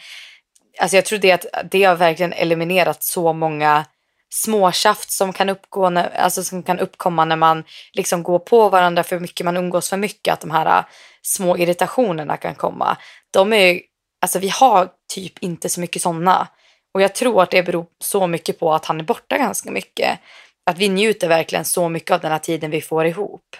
[0.78, 3.84] alltså jag tror det att det har verkligen eliminerat så många
[4.32, 9.02] småtjafs som kan, uppgå när, alltså som kan uppkomma när man liksom går på varandra
[9.02, 10.84] för mycket, man umgås för mycket, att de här äh,
[11.22, 12.96] små irritationerna kan komma.
[13.30, 13.80] De är,
[14.22, 16.48] alltså vi har typ inte så mycket sådana.
[16.94, 20.18] Och jag tror att det beror så mycket på att han är borta ganska mycket.
[20.66, 23.56] Att vi njuter verkligen så mycket av den här tiden vi får ihop.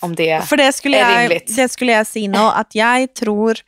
[0.00, 1.56] Om det, For det skulle, är rimligt.
[1.56, 3.60] det skulle jeg si nå, at jeg tror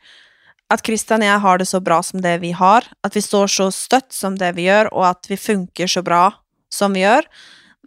[0.73, 3.47] att Christian och jag har det så bra som det vi har, att vi står
[3.47, 6.33] så stött som det vi gör och att vi funkar så bra
[6.69, 7.25] som vi gör.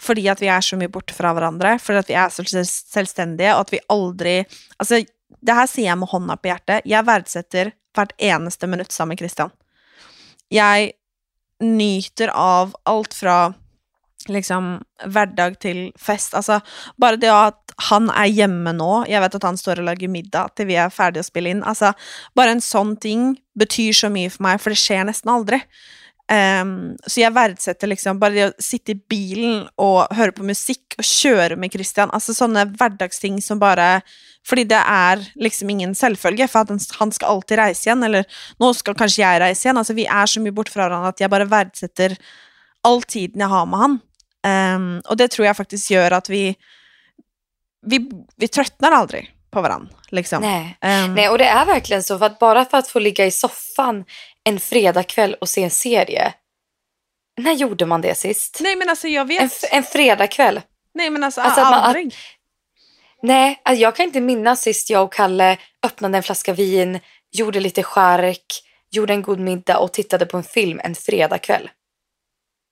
[0.00, 2.44] För att vi är så mycket borta från varandra, för att vi är så
[2.94, 4.46] självständiga och att vi aldrig...
[4.76, 4.94] Alltså,
[5.40, 6.80] det här ser jag med handen på hjärtat.
[6.84, 9.50] Jag värdesätter hvert eneste minut sammen med Christian.
[10.48, 10.90] Jag
[11.60, 13.54] njuter av allt från
[14.28, 16.34] liksom hverdag til fest.
[16.38, 16.60] Altså,
[17.00, 17.58] bare det at
[17.88, 20.92] han er hjemme nå, jeg vet at han står og lager middag til vi er
[20.92, 21.94] ferdige å spille inn, altså,
[22.36, 25.62] bare en sånn ting betyr så mye for meg, for det skjer nesten aldri.
[26.32, 30.94] Um, så jeg verdsetter liksom bare det å sitte i bilen og høre på musikk
[30.96, 34.00] og kjøre med Christian, altså sånne hverdagsting som bare
[34.46, 38.24] Fordi det er liksom ingen selvfølge, for han- han skal alltid reise igjen, eller
[38.58, 39.78] nå skal kanskje jeg reise igjen.
[39.78, 42.16] Altså, vi er så mye borte fra hverandre at jeg bare verdsetter
[42.84, 44.00] all tiden jeg har med han.
[44.46, 46.56] Ehm, og det tror jeg faktisk gjør at vi
[47.86, 47.98] Vi,
[48.36, 50.42] vi trøttner aldri på hverandre, liksom.
[50.42, 50.76] Nej.
[50.80, 52.18] Ehm, Nej, och det är verkligen så.
[52.18, 54.04] För att bara för att få ligga i soffan
[54.44, 56.34] en fredagkväll och se en serie.
[57.40, 58.58] När gjorde man det sist?
[58.60, 59.42] Nej, men alltså jag vet.
[59.42, 60.60] En, en fredagkväll.
[60.94, 62.14] Nej, men alltså, Alltså, att man- aldrig.
[63.22, 67.00] Nej, alltså jag kan inte minnas sist jag och Kalle öppnade en flaska vin,
[67.32, 68.46] gjorde lite skärk,
[68.90, 71.70] gjorde en god middag och tittade på en film en fredagkväll.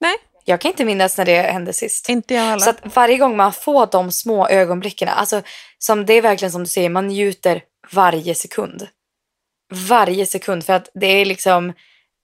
[0.01, 0.17] Nej.
[0.45, 2.09] Jag kan inte minnas när det hände sist.
[2.09, 2.59] Inte jag heller.
[2.59, 5.43] Så att varje gång man får de små ögonblicken, alltså
[5.79, 8.89] som det är verkligen som du säger, man njuter varje sekund.
[9.73, 11.73] Varje sekund för att det är liksom,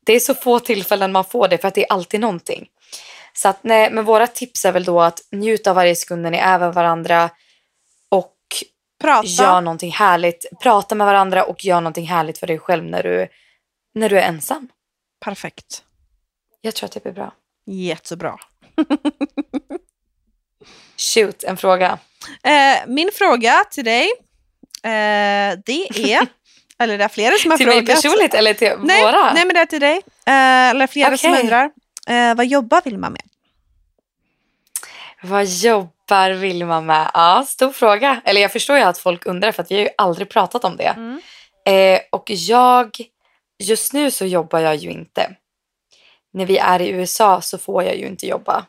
[0.06, 2.68] det är så få tillfällen man får det för att det är alltid någonting.
[3.32, 6.30] Så att nej, men våra tips är väl då att njuta av varje sekund när
[6.30, 7.30] ni är med varandra
[8.08, 8.36] och
[9.00, 9.26] Prata.
[9.26, 10.46] gör någonting härligt.
[10.62, 13.28] Prata med varandra och gör någonting härligt för dig själv när du,
[13.94, 14.68] när du är ensam.
[15.20, 15.82] Perfekt.
[16.60, 17.32] Jag tror att det blir bra.
[17.66, 18.36] Jättebra.
[21.14, 21.98] Shoot, en fråga.
[22.42, 24.04] Eh, min fråga till dig,
[24.82, 26.26] eh, det är,
[26.78, 27.94] eller det är flera som har Till mig frågat.
[28.02, 29.32] personligt eller till Nej, våra?
[29.32, 29.96] nej, men det är till dig.
[30.26, 31.42] Eh, eller flera som Okej.
[31.42, 31.70] undrar.
[32.08, 33.22] Eh, vad jobbar Vilma med?
[35.22, 37.10] Vad jobbar Vilma med?
[37.14, 38.20] Ja, stor fråga.
[38.24, 40.76] Eller jag förstår ju att folk undrar för att vi har ju aldrig pratat om
[40.76, 40.94] det.
[40.96, 41.20] Mm.
[41.66, 42.90] Eh, och jag,
[43.58, 45.30] just nu så jobbar jag ju inte.
[46.36, 48.64] När vi är i USA så får jag ju inte jobba.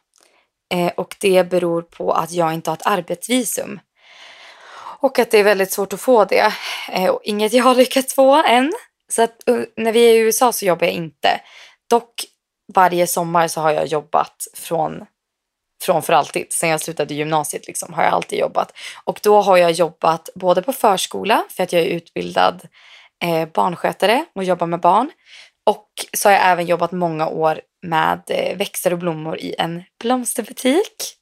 [0.74, 3.80] Eh, och det beror på att jag inte har ett arbetsvisum.
[5.00, 6.54] Och att det är väldigt svårt att få det.
[6.92, 8.74] Eh, och inget jag har lyckats få än.
[9.10, 11.42] Så att uh, när vi är i USA så jobbar jag inte.
[11.90, 12.26] Dock
[12.74, 15.06] varje sommar så har jag jobbat från,
[15.84, 16.46] från för alltid.
[16.50, 18.74] Sen jag slutade gymnasiet liksom, har jag alltid jobbat.
[19.04, 22.68] Och då har jag jobbat både på förskola för att jag är utbildad
[23.24, 25.12] eh, barnskötare och jobbar med barn.
[25.68, 29.84] Och så har jag även jobbat många år med eh, växter och blommor i en
[30.00, 31.14] blomsterbutik.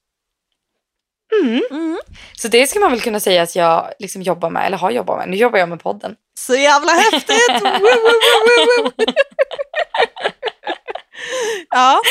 [1.42, 1.62] Mm.
[1.72, 1.98] Mm.
[2.34, 5.18] Så det ska man väl kunna säga att jag liksom jobbar med, eller har jobbat
[5.18, 5.30] med.
[5.30, 6.16] Nu jobbar jag med podden.
[6.40, 7.50] Så jävla häftigt!
[11.70, 12.02] Ja.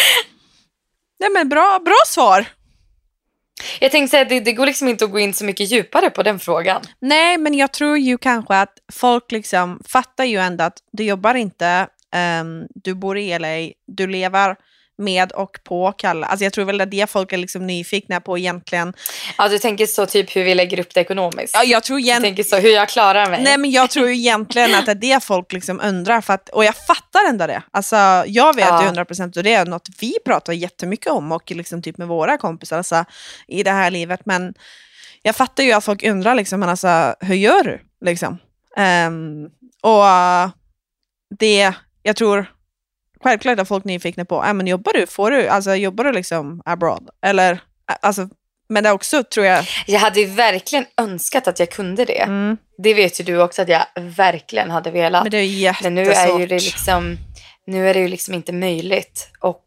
[1.21, 2.47] Nej, men bra, bra svar.
[3.81, 6.11] Jag tänkte säga att det, det går liksom inte att gå in så mycket djupare
[6.11, 6.83] på den frågan.
[7.01, 11.35] Nej, men jag tror ju kanske att folk liksom fattar ju ändå att du jobbar
[11.35, 14.57] inte, ehm, du bor i LA, du lever
[14.99, 16.27] med och på Kalle.
[16.27, 18.95] Alltså jag tror väl att det folk är liksom nyfikna på egentligen.
[19.39, 21.55] Ja, du tänker så typ hur vi lägger upp det ekonomiskt.
[21.55, 23.43] Ja, jag tror Du igen, tänker så hur jag klarar mig.
[23.43, 26.49] Nej men jag tror ju egentligen att det är det folk liksom undrar, för att,
[26.49, 27.63] och jag fattar ändå det.
[27.71, 27.97] Alltså,
[28.27, 28.83] jag vet Ja.
[28.83, 32.39] ju 100% och det är något vi pratar jättemycket om och liksom typ med våra
[32.39, 33.05] kompisar alltså,
[33.49, 34.21] i det här livet.
[34.25, 34.55] Men
[35.23, 37.81] jag fattar ju att folk undrar liksom, men alltså, hur gör du?
[38.05, 38.39] Liksom.
[38.77, 39.45] Ehm,
[39.83, 40.05] och
[41.39, 41.73] det,
[42.07, 42.47] jag tror
[43.23, 45.07] självklart att folk är nyfikna på, äh, men jobbar du?
[45.07, 45.49] Får du?
[45.49, 47.11] Alltså jobbar du liksom abroad?
[47.23, 47.59] Eller,
[48.03, 48.29] alltså,
[48.69, 52.23] men det också tror jag, Jag hade ju verkligen önskat att jag kunde det.
[52.23, 55.23] mm, Det vet ju du också att jag verkligen hade velat.
[55.23, 55.85] men det är jättesvårt.
[55.85, 57.19] Men nu är ju det liksom,
[57.67, 59.29] nu är det ju liksom inte möjligt.
[59.41, 59.65] Och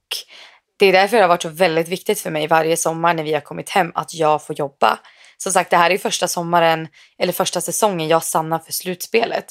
[0.79, 3.33] det är därför det har varit så väldigt viktigt för mig varje sommar när vi
[3.33, 4.99] har kommit hem att jag får jobba.
[5.37, 6.87] Som sagt, det här är första sommaren,
[7.19, 9.45] eller första säsongen jag stannar för slutspelet.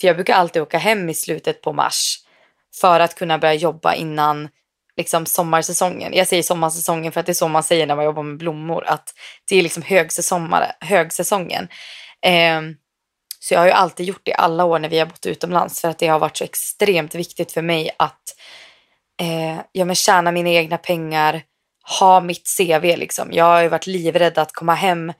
[0.00, 2.18] För jag brukar alltid åka hem i slutet på mars
[2.80, 4.48] för att kunna börja jobba innan
[4.96, 6.12] liksom sommarsäsongen.
[6.14, 8.84] Jag säger sommarsäsongen för att det är så man säger när man jobbar med blommor,
[8.86, 9.14] att
[9.48, 9.82] det är liksom
[10.80, 11.68] högsäsongen.
[12.26, 12.60] Eh,
[13.40, 15.88] så jag har ju alltid gjort det alla år när vi har bott utomlands för
[15.88, 18.36] att det har varit så extremt viktigt för mig att
[19.20, 21.42] eh, ja, men tjäna mina egna pengar,
[21.98, 23.28] ha mitt CV liksom.
[23.32, 25.12] Jag har ju varit livrädd att komma hem,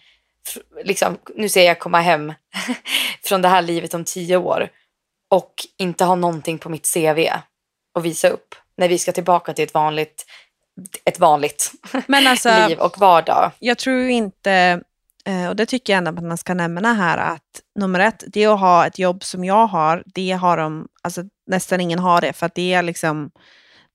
[0.85, 2.33] liksom, nu säger jag komma hem
[3.25, 4.69] från det här livet om tio år
[5.33, 7.19] och inte ha någonting på mitt CV
[7.95, 10.27] att visa upp när vi ska tillbaka till ett vanligt,
[11.05, 11.73] ett vanligt
[12.07, 13.51] Men alltså, liv och vardag.
[13.59, 14.81] jag tror inte,
[15.25, 18.47] eh, och det tycker jag ändå att man ska nämna här, att nummer ett, det
[18.47, 22.33] att ha ett jobb som jag har, det har de, alltså nästan ingen har det,
[22.33, 23.31] för att det är liksom,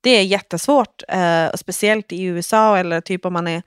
[0.02, 3.62] det är jättesvårt, eh, och speciellt i USA eller typ om man är,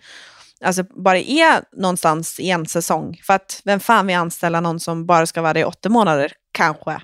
[0.64, 5.06] alltså bara är någonstans i en säsong, för att vem fan vill anställa någon som
[5.06, 7.00] bara ska vara det i åtta månader, kanske.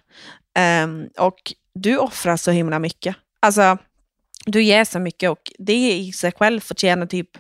[0.85, 3.17] Um, och du offrar så himla mycket.
[3.41, 3.79] Alltså,
[4.47, 7.39] du ger så mycket och det i sig själv förtjänar typ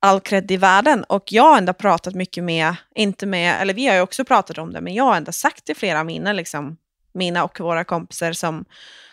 [0.00, 1.04] all cred i världen.
[1.04, 4.58] Och jag har ändå pratat mycket med, inte med, eller vi har ju också pratat
[4.58, 6.76] om det, men jag har ändå sagt till flera av mina, liksom,
[7.12, 8.64] mina och våra kompisar som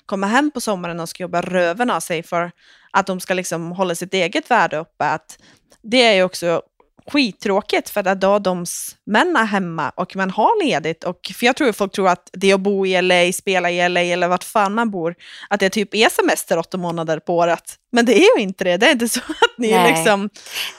[0.06, 2.52] kommer hem på sommaren och ska jobba röven av sig för
[2.92, 5.40] att de ska liksom hålla sitt eget värde uppe, att
[5.82, 6.62] det är ju också
[7.10, 8.66] skittråkigt för att då de
[9.06, 11.04] män är hemma och man har ledigt.
[11.04, 14.02] Och, för jag tror folk tror att det att bo i LA, spela i LA
[14.02, 15.16] eller vart fan man bor,
[15.50, 17.76] att det typ är semester åtta månader på året.
[17.92, 18.78] Men det är ju inte det.
[18.78, 19.94] Det är inte så att ni Nej.
[19.94, 20.30] liksom...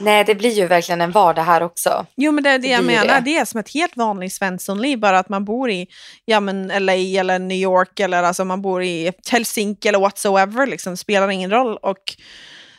[0.01, 2.07] Nej, det blir ju verkligen en vardag här också.
[2.17, 3.15] Jo, men det är det, Det jag menar.
[3.15, 3.21] det.
[3.25, 5.87] Det är som ett helt vanligt svenssonliv, bara att man bor i
[6.25, 10.67] ja, men LA eller New York eller alltså man bor i Helsinki eller whatsoever.
[10.67, 11.77] Liksom, spelar ingen roll.
[11.77, 12.17] Och,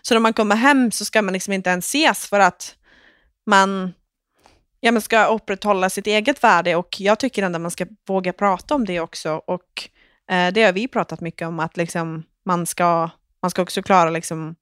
[0.02, 2.76] så när man kommer hem så ska man liksom inte ens ses för att
[3.46, 3.94] man
[4.82, 8.76] ja, men ska upprätthålla sitt eget värde och jag tycker ändå man ska våga prata
[8.76, 9.42] om det också.
[9.46, 9.90] Och
[10.32, 13.10] eh, det har vi pratat mycket om, att liksom, man, ska,
[13.42, 14.56] man ska också klara liksom,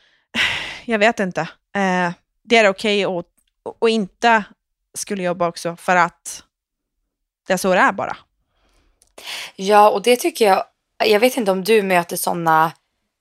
[0.84, 1.40] jag vet inte,
[1.76, 2.12] eh,
[2.42, 3.26] det är okej okay att,
[3.78, 4.44] och inte
[4.94, 6.42] skulle jobba också för att
[7.46, 8.16] det är så det är bara.
[9.56, 10.64] Ja, och det tycker jag,
[11.04, 12.72] jag vet inte om du möter sådana,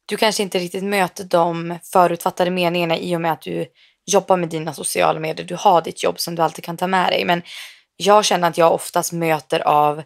[0.06, 3.66] du kanske inte riktigt möter de förutfattade meningarna i och med att du
[4.06, 7.12] Jobba med dina sociala medier, du har ditt jobb som du alltid kan ta med
[7.12, 7.26] dig.
[7.26, 7.42] Men
[7.98, 10.04] jag känner att jag oftast möter av,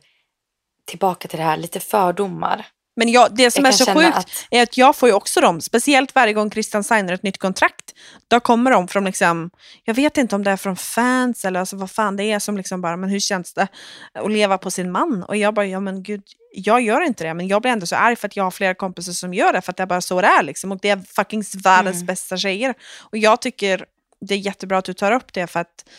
[0.85, 2.65] tillbaka till det här, lite fördomar.
[2.99, 4.29] Men jag, det som jag är så sjukt att...
[4.51, 7.93] är att jag får ju också dem, speciellt varje gång Christian signar ett nytt kontrakt.
[8.27, 9.49] Då kommer de från, liksom,
[9.83, 12.57] jag vet inte om det är från fans eller alltså vad fan det är som
[12.57, 13.67] liksom bara, men hur känns det
[14.13, 15.23] att leva på sin man?
[15.23, 17.95] Och jag bara, ja men gud, jag gör inte det, men jag blir ändå så
[17.95, 20.01] arg för att jag har flera kompisar som gör det, för att det är bara
[20.01, 20.71] så det är liksom.
[20.71, 22.05] Och det är fucking världens mm.
[22.05, 22.73] bästa tjejer.
[22.99, 23.85] Och jag tycker
[24.21, 25.89] det är jättebra att du tar upp det, för att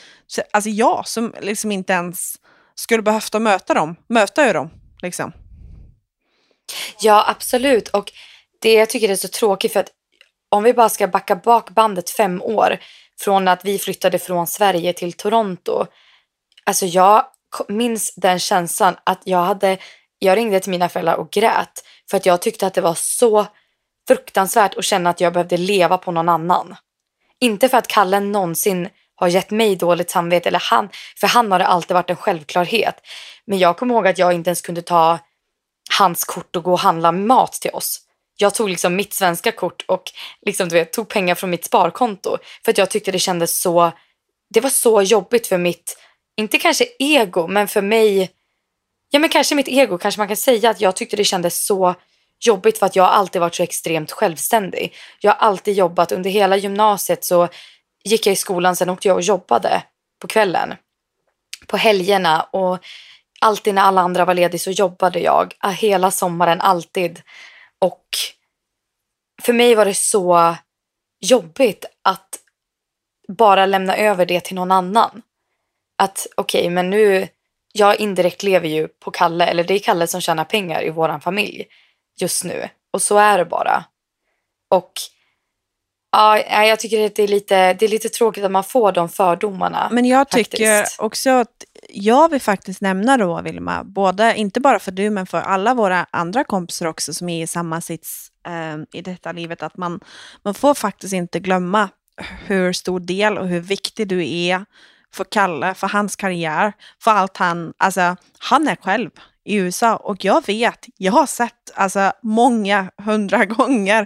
[0.51, 2.35] alltså jag som liksom inte ens
[2.75, 4.71] skulle behövt möta dem, möta ju dem.
[5.03, 5.33] Liksom.
[7.01, 7.89] Ja, absolut.
[7.89, 8.13] Och
[8.61, 9.91] det jag tycker är så tråkigt för att
[10.49, 12.79] om vi bara ska backa bak bandet fem år
[13.21, 15.87] från att vi flyttade från Sverige till Toronto.
[16.65, 17.25] Alltså jag
[17.69, 19.79] minns den känslan att jag hade,
[20.19, 23.47] jag ringde till mina föräldrar och grät för att jag tyckte att det var så
[24.09, 26.77] fruktansvärt att känna att jag behövde leva på någon annan.
[27.41, 30.89] Inte för att Kalle någonsin har gett mig dåligt samvete eller han,
[31.21, 32.95] för han har det alltid varit en självklarhet.
[33.47, 35.19] Men jag kommer ihåg att jag inte ens kunde ta
[35.99, 38.01] hans kort och gå och handla mat till oss.
[38.37, 40.03] Jag tog liksom mitt svenska kort och
[40.47, 43.93] liksom, du vet, tog pengar från mitt sparkonto för att jag tyckte det kändes så,
[44.55, 45.99] det var så jobbigt för mitt,
[46.37, 48.31] inte kanske ego, men för mig,
[49.11, 51.95] ja men kanske mitt ego kanske man kan säga att jag tyckte det kändes så
[52.41, 54.95] jobbigt för att jag alltid varit så extremt självständig.
[55.21, 57.49] Jag har alltid jobbat, under hela gymnasiet så
[58.05, 59.83] gick jag i skolan, sen åkte jag och jobbade
[60.19, 60.75] på kvällen,
[61.67, 62.79] på helgerna och
[63.41, 67.23] alltid när alla andra var lediga så jobbade jag äh, hela sommaren, alltid.
[67.79, 68.05] Och
[69.43, 70.57] för mig var det så
[71.21, 72.39] jobbigt att
[73.29, 75.23] bara lämna över det till någon annan.
[75.99, 77.29] Att okej, okay, men nu,
[77.73, 81.21] jag indirekt lever ju på Kalle, eller det är Kalle som tjänar pengar i våran
[81.21, 81.67] familj
[82.21, 82.69] just nu.
[82.91, 83.85] Och så är det bara.
[84.69, 84.93] Och
[86.13, 89.09] Ja, jag tycker att det är, lite, det är lite tråkigt att man får de
[89.09, 89.89] fördomarna.
[89.93, 91.01] Men jag tycker faktiskt.
[91.01, 95.41] också att jag vill faktiskt nämna då, Vilma, både, inte bara för du, men för
[95.41, 99.77] alla våra andra kompisar också som är i samma sits eh, i detta livet, att
[99.77, 100.01] man,
[100.43, 101.89] man får faktiskt inte glömma
[102.47, 104.65] hur stor del och hur viktig du är
[105.13, 109.11] för Kalle, för hans karriär, för allt han, alltså han är själv
[109.45, 114.03] i USA och jag vet, jag har sett alltså många hundra gånger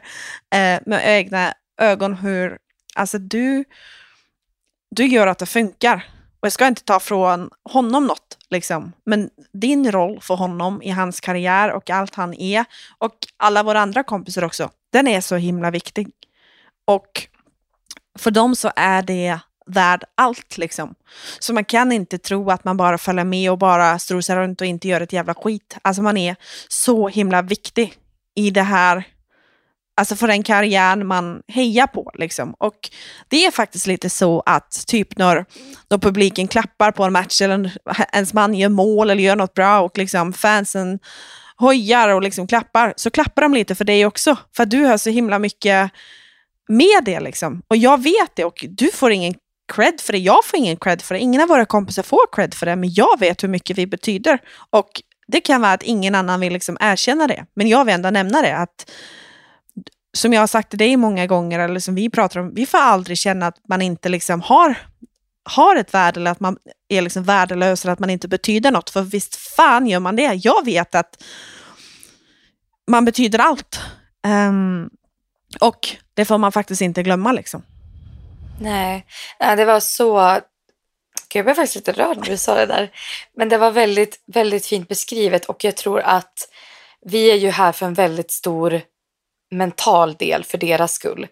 [0.51, 2.59] eh, med egna ögon hur,
[2.95, 3.65] alltså du,
[4.91, 6.14] du gör att det funkar.
[6.45, 8.93] Och jag ska inte ta från honom något, liksom.
[9.07, 12.65] men din roll för honom i hans karriär och allt han är
[12.99, 16.09] och alla våra andra kompisar också, den är så himla viktig.
[16.85, 17.29] Och
[18.19, 20.95] för dem så är det värd allt liksom.
[21.39, 24.67] Så man kan inte tro att man bara följer med och bara strosar runt och
[24.67, 25.77] inte gör ett jävla skit.
[25.83, 26.37] Alltså man är
[26.69, 27.95] så himla viktig
[28.35, 29.05] i det här
[29.97, 32.11] Alltså för den karriär man hejar på.
[32.15, 32.55] Liksom.
[32.59, 32.91] Och
[33.29, 35.45] det är faktiskt lite så att typ när,
[35.91, 37.73] när publiken klappar på en match eller
[38.13, 40.99] ens man gör mål eller gör något bra och liksom fansen
[41.57, 44.37] hojar och liksom klappar, så klappar de lite för dig också.
[44.57, 45.91] För att du har så himla mycket
[46.69, 47.21] med det.
[47.21, 47.63] Liksom.
[47.69, 49.35] Och jag vet det och du får ingen
[49.73, 50.19] cred för det.
[50.19, 51.21] Jag får ingen cred för det.
[51.21, 52.77] Ingen av våra kompisar får cred för det.
[52.77, 54.39] Men jag vet hur mycket vi betyder.
[54.71, 57.47] Och det kan vara att ingen annan vill liksom erkänna det.
[57.55, 58.57] Men jag vill ändå nämna det.
[58.57, 58.91] att
[60.15, 62.79] som jag har sagt till dig många gånger, eller som vi pratar om, vi får
[62.79, 64.75] aldrig känna att man inte liksom har,
[65.45, 66.57] har ett värde eller att man
[66.89, 68.91] är liksom värdelös eller att man inte betyder något.
[68.91, 70.41] För visst fan gör man det.
[70.43, 71.25] Jag vet att
[72.87, 73.81] man betyder allt.
[74.27, 74.91] Um,
[75.61, 77.33] och det får man faktiskt inte glömma.
[77.33, 77.63] Liksom.
[78.61, 79.07] Nej,
[79.39, 80.41] det var så...
[81.29, 82.91] Gud, jag blev faktiskt lite rörd när du sa det där.
[83.37, 86.49] Men det var väldigt, väldigt fint beskrivet och jag tror att
[87.07, 88.83] vi är ju här för en väldigt stor
[89.51, 91.27] mental del för deras skull.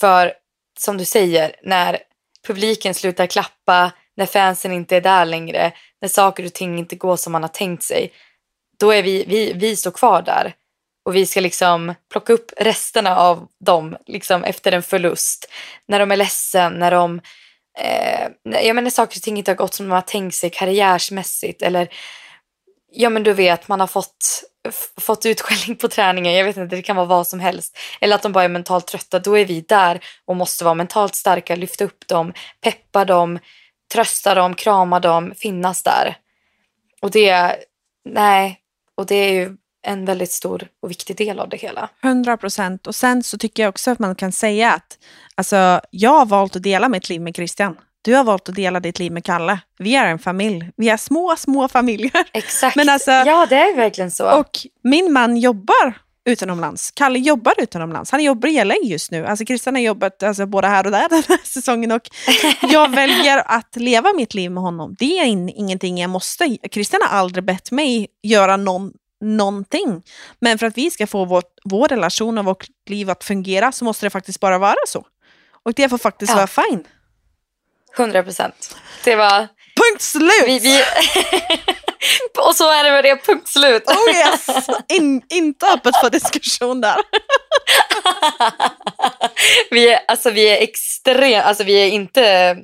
[0.00, 0.32] För
[0.78, 1.98] som du säger, när
[2.46, 7.16] publiken slutar klappa, när fansen inte är där längre, när saker och ting inte går
[7.16, 8.12] som man har tänkt sig,
[8.78, 10.54] då är vi, vi, vi står kvar där.
[11.04, 15.50] Och vi ska liksom plocka upp resterna av dem liksom efter en förlust.
[15.88, 17.20] När de är ledsen, när de...
[17.78, 18.28] Eh,
[18.64, 21.62] jag menar saker och ting inte har gått som de har tänkt sig karriärsmässigt.
[21.62, 21.88] Eller
[22.96, 24.42] ja men du vet, man har fått
[25.00, 27.78] fått utskällning på träningen, jag vet inte, det kan vara vad som helst.
[28.00, 31.14] Eller att de bara är mentalt trötta, då är vi där och måste vara mentalt
[31.14, 33.38] starka, lyfta upp dem, peppa dem,
[33.92, 36.16] trösta dem, krama dem, finnas där.
[37.02, 37.56] Och det,
[38.04, 38.60] nej,
[38.94, 41.88] och det är ju en väldigt stor och viktig del av det hela.
[42.04, 42.86] 100 procent.
[42.86, 44.98] Och sen så tycker jag också att man kan säga att
[45.34, 47.76] alltså, jag har valt att dela mitt liv med Christian.
[48.06, 49.58] Du har valt att dela ditt liv med Kalle.
[49.78, 50.70] Vi är en familj.
[50.76, 52.12] Vi är små, små familjer.
[52.32, 52.76] Exakt.
[52.76, 54.38] Men alltså- ja, det är verkligen så.
[54.38, 54.50] Och
[54.84, 55.94] min man jobbar
[56.28, 56.90] utomlands.
[56.94, 58.10] Kalle jobbar utomlands.
[58.10, 59.26] Han jobbar i LA just nu.
[59.26, 61.92] Alltså Christian har jobbat alltså, både här och där den här säsongen.
[61.92, 62.08] Och
[62.62, 64.96] jag väljer att leva mitt liv med honom.
[64.98, 66.56] Det är in, ingenting jag måste.
[66.72, 68.92] Christian har aldrig bett mig göra någon,
[69.24, 70.02] någonting.
[70.40, 73.84] Men för att vi ska få vår, vår relation och vårt liv att fungera så
[73.84, 75.06] måste det faktiskt bara vara så.
[75.62, 76.36] Och det får faktiskt Ja.
[76.36, 76.84] vara fine.
[77.98, 78.76] 100 procent.
[79.04, 79.48] Det var...
[79.76, 80.44] Punkt slut!
[80.46, 80.82] Vi, vi...
[82.38, 83.82] och så är det med det, punkt slut.
[83.86, 84.46] Oh yes!
[84.88, 86.96] In, inte öppet för diskussion där.
[89.70, 91.44] vi, är, alltså, vi är extremt...
[91.44, 92.56] Alltså vi är inte...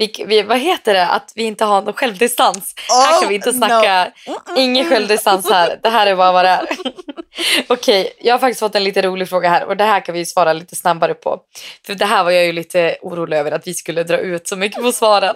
[0.00, 1.06] Vi, vi, vad heter det?
[1.06, 2.74] Att vi inte har någon självdistans.
[2.88, 4.12] här kan vi inte Oh, snacka.
[4.56, 5.80] Ingen självdistans här.
[5.82, 6.66] Det här är bara vad det är.
[7.68, 10.26] Okej, jag har faktiskt fått en lite rolig fråga här och det här kan vi
[10.26, 11.40] svara lite snabbare på.
[11.86, 14.56] För det här var jag ju lite orolig över att vi skulle dra ut så
[14.56, 15.34] mycket på svaren.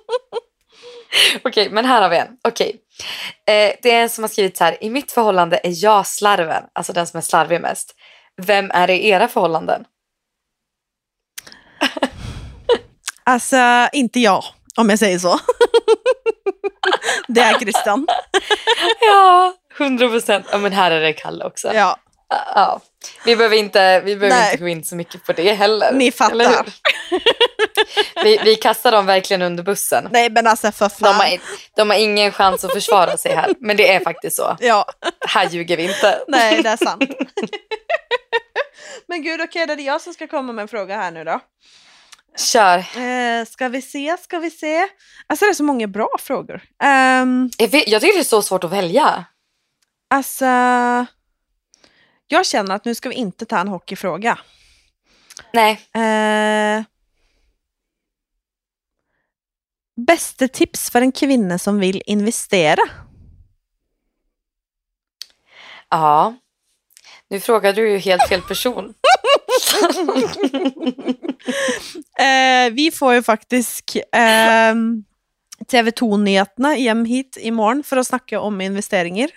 [1.42, 2.28] Okej, men här har vi en.
[2.48, 2.76] Okej.
[3.46, 4.84] Eh, det är en som har skrivit så här.
[4.84, 7.94] I mitt förhållande är jag slarven, alltså den som är slarvig mest.
[8.42, 9.84] Vem är det i era förhållanden?
[13.30, 14.44] Alltså, inte jag,
[14.76, 15.38] om jag säger så.
[17.28, 18.06] det är Christian.
[19.00, 20.46] Ja, 100 procent.
[20.52, 21.74] Ja, men här är det Kalle också.
[21.74, 21.96] Ja,
[22.54, 22.80] Ja.
[23.24, 24.50] Vi behöver, inte, vi behöver Nej.
[24.52, 25.92] inte gå in så mycket på det heller.
[25.92, 26.66] ni fattar.
[28.24, 30.08] Vi, vi kastar dem verkligen under bussen.
[30.10, 31.14] Nej, men alltså för De fan.
[31.14, 31.38] har,
[31.76, 33.54] de har ingen chans att försvara sig här.
[33.60, 34.56] Men det är faktiskt så.
[34.60, 34.84] Ja,
[35.28, 36.18] Här ljuger vi inte.
[36.28, 37.02] nej, det är sant.
[39.08, 41.40] men gud, okej, det är jag som ska komma med en fråga här nu då.
[42.36, 42.78] Kör.
[42.98, 44.88] Eh, ska vi se, ska vi se.
[45.26, 46.62] Alltså det är så många bra frågor.
[46.82, 49.24] Ehm, Jag, vet, jag tycker det är så svårt att välja.
[50.10, 50.44] alltså,
[52.26, 54.38] jag känner att nu ska vi inte ta en hockeyfråga.
[55.52, 55.72] Nej.
[55.94, 56.82] Eh,
[60.06, 62.82] bästa tips för en kvinna som vill investera?
[65.88, 66.34] Ja.
[67.28, 68.94] Nu frågar du ju helt fel person.
[72.18, 74.74] Eh, vi får ju faktiskt eh,
[75.72, 79.30] TV2-nyheterna hjem hit imorgon för att snacka om investeringar.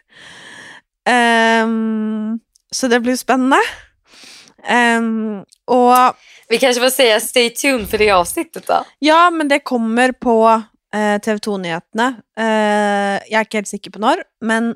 [1.09, 2.39] Ehm,
[2.71, 3.57] så det blir spännande.
[4.67, 5.93] Ehm, och
[6.49, 8.85] Vi kanske får säga stay tuned för det avsnittet då.
[8.99, 10.61] ja, men det kommer på
[10.93, 12.15] eh, TV2-nyheterna.
[12.37, 14.75] Eh, jag är inte helt säker på när, men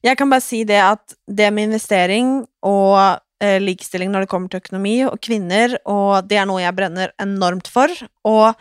[0.00, 2.98] jag kan bara säga det att det med investering och
[3.42, 7.12] eh, likestilling när det kommer till ekonomi och kvinnor, och det är något jag bränner
[7.18, 7.90] enormt för.
[8.22, 8.54] Och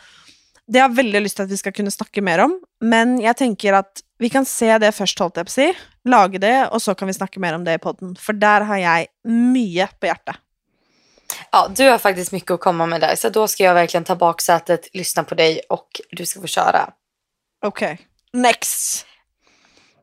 [0.67, 3.73] det har jag väldigt lust att vi ska kunna snacka mer om, men jag tänker
[3.73, 5.73] att vi kan se det först, hållt jag på att säga,
[6.03, 8.77] laga det, och så kan vi snacka mer om det i podden, för där har
[8.77, 10.35] jag mycket på hjärtat.
[11.51, 13.15] Ja, du har faktiskt mycket att komma med där.
[13.15, 16.93] Så då ska jag verkligen ta baksätet, lyssna på dig och du ska få köra.
[17.65, 17.99] Okej.
[18.33, 19.05] Next.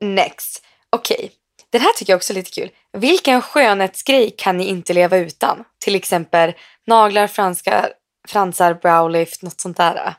[0.00, 0.64] Next.
[0.90, 1.32] Okej.
[1.72, 2.70] Den här tycker jag också är lite kul.
[2.92, 5.64] Vilken skönhetsgrej kan ni inte leva utan?
[5.84, 6.52] Till exempel
[6.86, 7.88] naglar, franska,
[8.28, 10.14] fransar, browlift, något sånt där.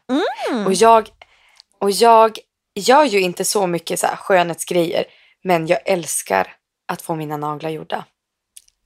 [0.51, 0.66] Mm.
[0.66, 1.10] Och jag,
[1.80, 2.38] och jag
[2.76, 5.06] gör ju inte så mycket så här skönhetsgrejer.
[5.43, 6.56] Men jag älskar
[6.88, 8.06] att få mina naglar gjorda.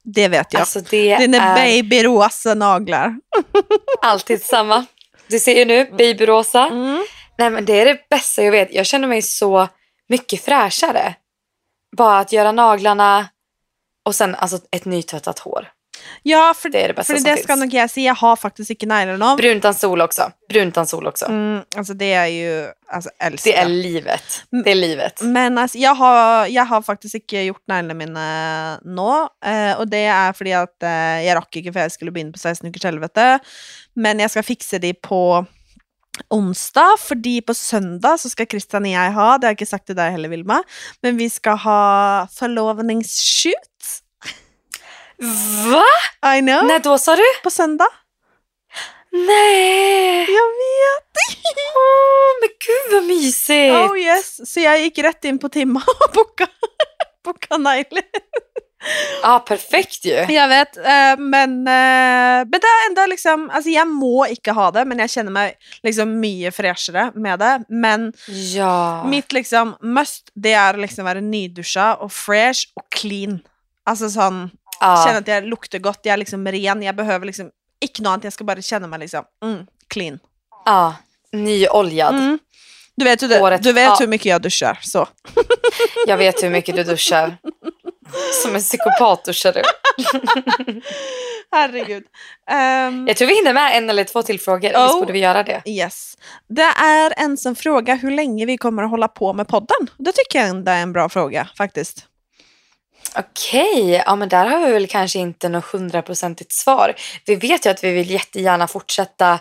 [0.04, 0.60] Det vet jag.
[0.60, 3.16] Alltså det Dina är babyrosa naglar.
[4.02, 4.86] alltid samma.
[5.28, 6.68] Du ser ju nu, babyrosa.
[6.68, 7.06] Mm.
[7.38, 8.74] Nej men det är det bästa jag vet.
[8.74, 9.68] Jag känner mig så
[10.10, 11.16] mycket fräschare.
[11.98, 13.28] Bara att göra naglarna
[14.06, 15.68] och sen alltså ett nytvättat hår.
[16.24, 17.60] Ja, för Det är det bästa för som det ska finns.
[17.60, 18.06] nog jag säga.
[18.06, 19.38] Jag har faktiskt inte neglarna av.
[19.38, 20.32] Brunt utan sol också.
[20.50, 21.26] Brunt utan sol också.
[21.26, 23.52] Mm, alltså det är ju, alltså älskar.
[23.52, 24.44] Det är livet.
[24.64, 25.22] Det är livet.
[25.22, 30.06] Men alltså, jag, har, jag har faktiskt inte gjort neglene mine nå, eh, og det
[30.06, 33.28] er fordi at eh, jeg rakk ikke før jeg skulle begynne på 16 ukers helvete.
[33.96, 35.22] Men jeg skal fikse de på
[36.34, 39.88] onsdag, fordi på søndag så skal Kristian og jeg ha, det har jeg ikke sagt
[39.90, 40.62] til deg heller, Vilma,
[41.04, 41.82] men vi skal ha
[42.36, 44.02] forlovningsshoot.
[45.72, 45.86] Va?
[46.36, 46.66] I know.
[46.68, 47.24] När då sa du?
[47.44, 47.88] På søndag.
[49.12, 50.20] Nej!
[50.20, 51.14] Jag vet!
[51.76, 53.92] Åh, men gud vad mysigt!
[53.92, 54.52] Oh yes.
[54.54, 55.82] Så jag gick rätt in på Timma
[56.14, 56.52] bookade
[57.28, 58.04] boka negler.
[59.24, 60.14] Ja, perfekt ju.
[60.30, 64.68] Jeg vet, eh, men, eh, men det er enda liksom Altså, jeg må ikke ha
[64.72, 67.66] det, men jeg kjenner meg liksom mye freshere med det.
[67.70, 69.04] Men Ja.
[69.10, 73.42] mitt liksom must, det er liksom være nydusja og fresh og clean.
[73.88, 74.94] Altså sånn ja.
[75.06, 76.82] Kjenne at jeg lukter godt, jeg er liksom ren.
[76.84, 77.50] Jeg behøver liksom
[77.82, 78.24] ikke noe annet.
[78.30, 80.20] Jeg skal bare kjenne meg liksom mm, clean.
[80.68, 80.94] ja.
[81.34, 82.14] Nyoljad.
[82.16, 82.40] Mm.
[82.98, 85.08] Du vet, Håret- du vet hur mycket jag duschar, så.
[86.08, 87.38] Jag vet hur mycket du duschar.
[88.44, 89.62] Som en psykopat duschar du.
[91.52, 92.04] Herregud.
[92.50, 94.68] Ehm, Jag tror vi hinner med en eller två till frågor.
[94.70, 95.00] Visst Oh.
[95.00, 95.62] borde vi göra det?
[95.66, 96.18] yes.
[96.50, 99.90] Det är en som frågar hur länge vi kommer att hålla på med podden.
[99.98, 102.06] Det tycker jag ändå är en bra fråga faktiskt.
[103.16, 106.96] Okej, ja men där har vi väl kanske inte något hundraprocentigt svar.
[107.26, 109.40] Vi vet ju att vi vill jättegärna fortsätta,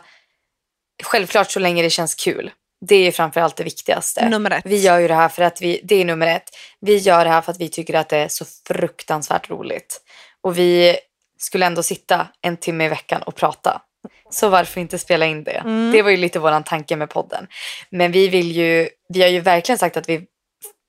[1.05, 2.51] självklart så länge det känns kul.
[2.81, 4.29] Det är framförallt det viktigaste.
[4.29, 4.67] Nummer ett.
[4.67, 6.51] Vi gör ju det här för att vi, det är nummer ett.
[6.81, 10.01] Vi gör det här för att vi tycker att det är så fruktansvärt roligt.
[10.41, 10.97] Och vi
[11.39, 13.83] skulle ändå sitta en timme i veckan och prata.
[14.31, 15.63] Så varför inte spela in det?
[15.65, 15.93] Mm.
[15.93, 17.47] Det var ju lite våran tanke med podden.
[17.91, 20.27] Men vi vill ju, vi har ju verkligen sagt att vi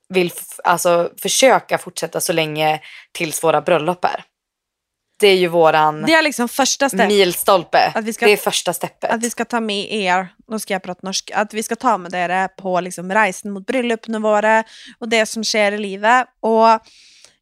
[0.10, 0.32] vill
[0.64, 2.82] alltså, försöka fortsätta så länge
[3.12, 4.24] tills våra bröllop är.
[5.20, 7.08] Det är ju våran Det är liksom första steg.
[7.08, 7.92] milstolpe.
[7.96, 9.12] Att vi ska- Det är första steppet.
[9.12, 11.98] Att vi ska ta med er, nu ska jag prata norsk, att vi ska ta
[11.98, 13.64] med dere på liksom reisen mot
[14.22, 14.64] våre
[15.00, 16.28] och det som sker i livet.
[16.40, 16.68] Och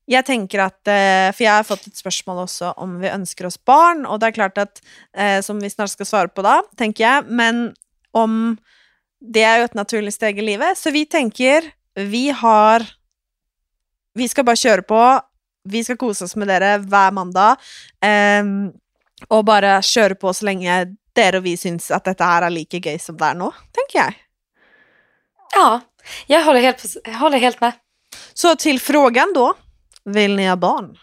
[0.05, 3.65] jag tänker att, eh, för jag har fått ett spörsmål också om vi önskar oss
[3.65, 4.81] barn, och det är klart att,
[5.17, 7.73] eh, som vi snart ska svara på då, tänker jag, men
[8.11, 8.57] om
[9.33, 11.63] det är ju ett naturligt steg i livet, så vi tänker,
[11.95, 12.85] vi har,
[14.13, 15.21] vi ska bara köra på,
[15.65, 17.61] vi ska kosa oss med dere hver mandag,
[18.05, 18.71] ehm,
[19.29, 20.83] og bare kjøre på så lenge
[21.15, 23.99] dere og vi syns at dette her er like gøy som det er nå, tenker
[24.01, 24.17] jeg.
[25.55, 25.81] Ja,
[26.27, 27.71] jag håller helt, jag håller helt med.
[28.33, 29.53] Så till frågan då.
[30.05, 30.97] Vill ni ha barn?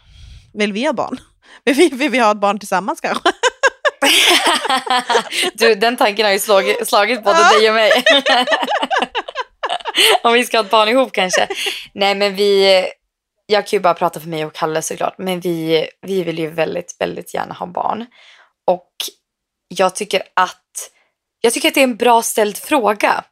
[0.54, 1.20] Vill vi ha barn?
[1.64, 3.32] Vill vi, vill vi ha ett barn tillsammans kanske?
[5.54, 8.04] Du, den tanken har ju slagit, slagit både dig och mig.
[10.22, 11.48] Om vi ska ha ett barn ihop kanske.
[11.94, 12.84] Nej, men vi...
[13.53, 15.14] Jag kan ju bara prata för mig och Kalle såklart.
[15.18, 18.07] Men vi, vi vill ju väldigt, väldigt gärna ha barn.
[18.66, 18.92] Och
[19.68, 20.90] jag tycker att...
[21.40, 23.24] Jag tycker att det är en bra ställd fråga.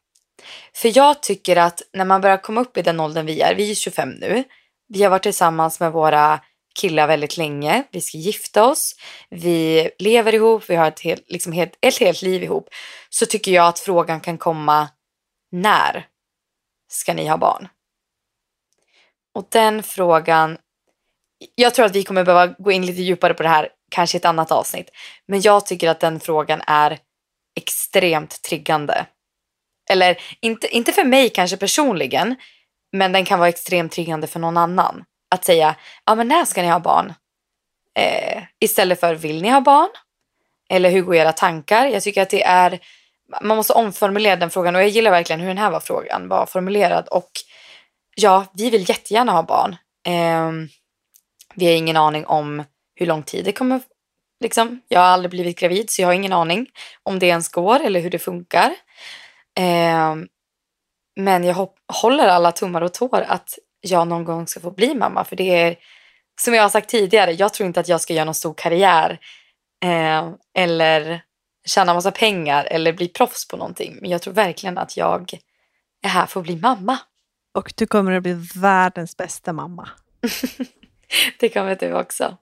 [0.75, 3.71] För jag tycker att när man börjar komma upp i den åldern vi är, vi
[3.71, 4.45] är 25 nu.
[4.89, 6.41] Vi har varit tillsammans med våra
[6.81, 7.85] killar väldigt länge.
[7.91, 8.97] Vi ska gifta oss.
[9.31, 10.65] Vi lever ihop.
[10.69, 12.69] Vi har ett helt, liksom helt, ett helt liv ihop.
[13.11, 14.89] Så tycker jag att frågan kan komma
[15.53, 16.07] när
[16.89, 17.69] ska ni ha barn?
[19.35, 20.59] Och den frågan.
[21.55, 24.19] Jag tror att vi kommer behöva gå in lite djupare på det här, kanske i
[24.19, 24.91] ett annat avsnitt.
[25.27, 26.99] Men jag tycker att den frågan är
[27.57, 29.07] extremt triggande.
[29.91, 32.37] Eller inte, inte för mig kanske personligen,
[32.93, 35.05] men den kan vara extremt triggande för någon annan.
[35.31, 35.77] Att säga,
[36.07, 37.15] ja men när ska ni ha barn?
[37.99, 39.89] Eh, istället för, vill ni ha barn?
[40.71, 41.87] Eller hur går era tankar?
[41.87, 42.81] Jag tycker att det är,
[43.43, 46.47] man måste omformulera den frågan och jag gillar verkligen hur den här var frågan var
[46.47, 47.09] formulerad.
[47.09, 47.31] Och
[48.15, 49.77] ja, vi vill jättegärna ha barn.
[50.07, 50.51] Eh,
[51.55, 53.81] vi har ingen aning om hur lång tid det kommer,
[54.41, 54.81] liksom.
[54.89, 56.67] Jag har aldrig blivit gravid så jag har ingen aning
[57.03, 58.71] om det ens går eller hur det funkar.
[59.59, 60.15] Eh,
[61.17, 64.95] men jag hopp- håller alla tummar och tår att jag någon gång ska få bli
[64.95, 65.25] mamma.
[65.25, 65.77] För det är,
[66.41, 69.19] som jag har sagt tidigare, jag tror inte att jag ska göra någon stor karriär.
[69.85, 71.23] Eh, eller
[71.67, 73.99] tjäna massa pengar eller bli proffs på någonting.
[74.01, 75.33] Men jag tror verkligen att jag
[76.03, 76.99] är här för att bli mamma.
[77.55, 79.89] Och du kommer att bli världens bästa mamma.
[81.41, 82.37] Det kommer du också.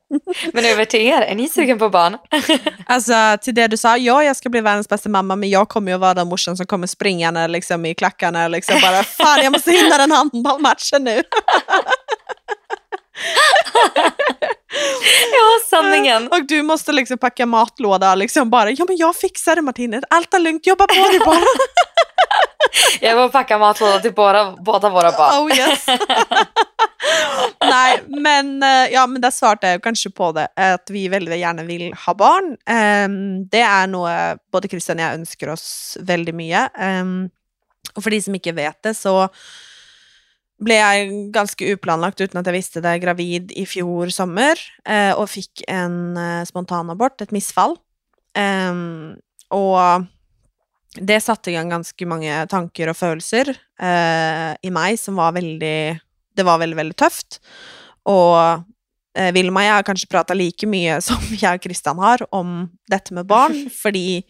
[0.53, 2.17] Men över till er, är ni sugen på barn?
[2.87, 5.91] Alltså till det du sa, ja jag ska bli världens bästa mamma men jag kommer
[5.91, 9.53] ju att vara den morsan som kommer springande liksom, i klackarna liksom bara fan jag
[9.53, 11.23] måste hinna den handbollmatchen nu.
[15.33, 16.29] Ja, sanningen.
[16.29, 20.35] Och du måste liksom packa matlåda liksom bara, ja men jag fixar det Martine, allt
[20.35, 21.41] är lugnt, jobba på dig bara.
[23.01, 25.45] Jag var packa matlåda till båda, båda våra barn.
[25.45, 25.87] Oh yes.
[27.61, 31.39] Nej, men, eh, ja, men det svarte jeg jo kanskje på det, at vi veldig
[31.39, 32.57] gjerne vil ha barn.
[32.68, 34.12] Em, det er noe
[34.53, 35.68] både Kristian og jeg ønsker oss
[36.01, 36.66] veldig mye.
[36.74, 37.14] Em,
[37.95, 39.29] og for de som ikke vet det, så
[40.59, 45.31] ble jeg ganske uplanlagt uten at jeg visste det, gravid i fjor sommer, eh, og
[45.31, 47.77] fikk en eh, spontanabort, et misfall.
[48.39, 49.15] Em,
[49.55, 50.07] og
[50.99, 55.79] det satte i gang ganske mange tanker og følelser eh, i meg som var veldig
[56.39, 57.41] Det var veldig, veldig tøft.
[58.09, 58.65] Og
[59.15, 62.65] eh, Vilma og jeg har kanskje prata like mye som jeg og Kristian har om
[62.91, 64.25] dette med barn, fordi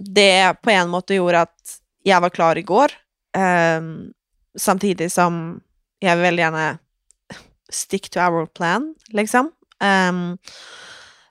[0.00, 1.76] det på en måte gjorde at
[2.06, 2.94] jeg var klar i går,
[3.36, 3.90] eh,
[4.58, 5.60] Samtidigt som
[5.98, 6.78] jag vill gärna
[7.68, 9.52] stick to our plan, liksom.
[9.80, 10.38] Um,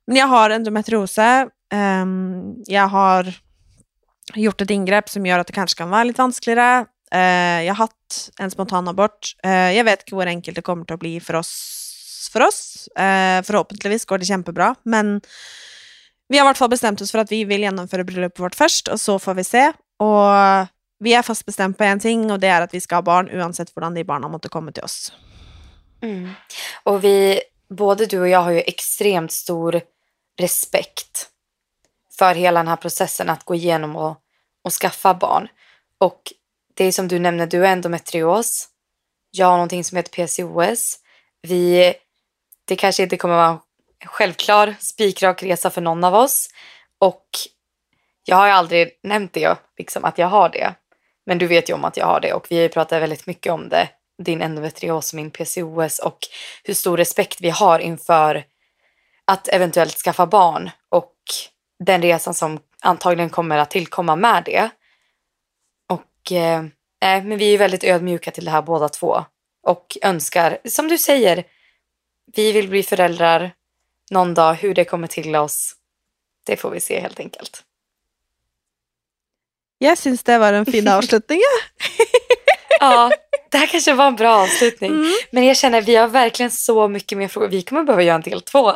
[0.07, 1.49] men jag har endometriose.
[1.73, 3.33] Um, jag har
[4.35, 6.85] gjort ett ingrepp som gör att det kanske kan vara lite vanskeligere.
[7.15, 9.35] Uh, eh, jag har haft en spontanabort.
[9.45, 12.29] Uh, eh, jag vet inte hur enkelt det kommer att bli för oss.
[12.33, 12.89] For oss.
[12.99, 15.21] Uh, förhoppningsvis går det jättebra, men
[16.27, 18.87] vi har i alla fall bestämt oss för att vi vill genomföra bröllopet vårt först
[18.87, 19.73] och så får vi se.
[19.99, 20.67] Och
[20.99, 23.29] vi är fast bestämda på en ting och det är att vi ska ha barn
[23.29, 25.13] oavsett hur de barnen måste komma till oss.
[26.01, 26.31] Mm.
[26.83, 29.81] Och vi, både du och jag har ju extremt stor
[30.39, 31.29] respekt
[32.17, 34.17] för hela den här processen att gå igenom och,
[34.63, 35.47] och skaffa barn.
[35.97, 36.33] Och
[36.73, 38.67] det är som du nämner, du har endometrios.
[39.31, 40.99] Jag har någonting som heter PCOS.
[41.41, 41.93] Vi,
[42.65, 43.59] det kanske inte kommer vara
[43.99, 46.49] en självklar spikrak resa för någon av oss.
[46.99, 47.27] Och
[48.25, 50.75] jag har ju aldrig nämnt det, liksom att jag har det.
[51.29, 53.27] Men du vet ju om att jag har det och vi har ju pratat väldigt
[53.27, 53.89] mycket om det.
[54.23, 56.17] Din endometrios och min PCOS och
[56.63, 58.45] hur stor respekt vi har inför
[59.25, 61.15] att eventuellt skaffa barn och
[61.83, 64.69] den resan som antagligen kommer att tillkomma med det.
[65.89, 66.59] Och eh,
[67.05, 69.25] eh men vi är väldigt ödmjuka till det här båda två
[69.63, 71.43] och önskar, som du säger,
[72.35, 73.51] vi vill bli föräldrar
[74.11, 74.53] någon dag.
[74.53, 75.75] Hur det kommer till oss,
[76.45, 77.63] det får vi se helt enkelt.
[79.81, 81.39] Jag syns det var en fin avslutning.
[82.79, 83.11] ja,
[83.51, 84.91] det här kanske var en bra avslutning.
[84.91, 85.11] Mm.
[85.31, 87.47] Men jag känner att vi har verkligen så mycket mer frågor.
[87.47, 88.75] Vi kommer behöva göra en del två.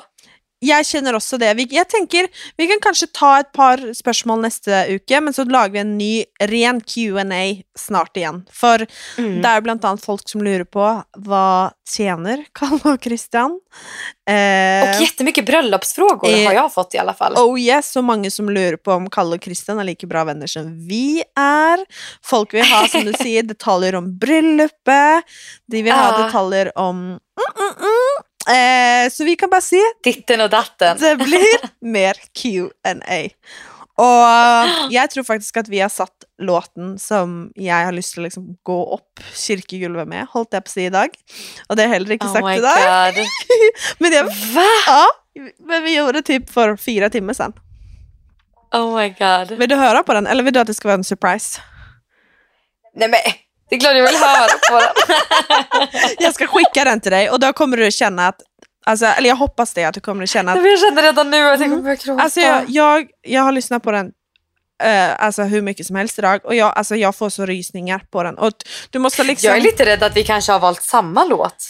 [0.64, 1.52] Jeg kjenner også det.
[1.60, 5.76] Vi, jeg tenker, vi kan kanskje ta et par spørsmål neste uke, men så lager
[5.76, 6.14] vi en ny
[6.52, 7.44] ren Q&A
[7.80, 8.44] snart igjen.
[8.54, 8.86] For
[9.18, 9.42] mm.
[9.44, 10.88] det er blant annet folk som lurer på
[11.28, 11.48] hva
[11.90, 13.60] tjener Kalle og Christian.
[14.30, 17.34] Eh, och jättemycket bröllopsfrågor eh, har jag fått i alla fall.
[17.38, 20.48] Oh yes, så många som lurer på om Kalle och Christian är lika bra vänner
[20.48, 21.86] som vi är.
[22.24, 25.24] Folk vill ha, som du säger, detaljer om bröllopet.
[25.68, 27.20] De vill ha detaljer om mm,
[27.58, 27.93] mm, mm
[28.48, 29.82] Eh, så vi kan bara se.
[30.04, 30.98] Ditten och datten.
[31.00, 33.30] Det blir mer Q&A.
[33.96, 38.58] Och jag tror faktiskt att vi har satt låten som jag har lust att liksom
[38.64, 41.10] gå upp kyrkogolvet med, hållt jag på sig idag.
[41.68, 43.14] Och det är heller inte oh sagt idag.
[43.98, 44.66] men det, Va?
[44.88, 45.06] Ja,
[45.60, 47.54] men vi gjorde det typ för fyra timmar sedan.
[48.72, 49.58] Oh my god.
[49.58, 51.62] Vill du höra på den eller vill du att det ska vara en surprise?
[52.96, 53.20] Nej men
[53.74, 55.18] det är klart jag vill höra på den.
[56.20, 58.42] jag ska skicka den till dig och då kommer du känna att
[58.86, 60.66] Alltså, eller jag hoppas det, att du kommer att känna att...
[60.66, 62.24] Jag känner redan nu att jag kommer börja gråta.
[62.24, 66.46] Alltså jag, jag, jag har lyssnat på den uh, alltså hur mycket som helst idag
[66.46, 68.38] och jag, alltså jag får så rysningar på den.
[68.38, 68.52] Och
[68.90, 69.48] du måste liksom...
[69.48, 71.66] Jag är lite rädd att vi kanske har valt samma låt.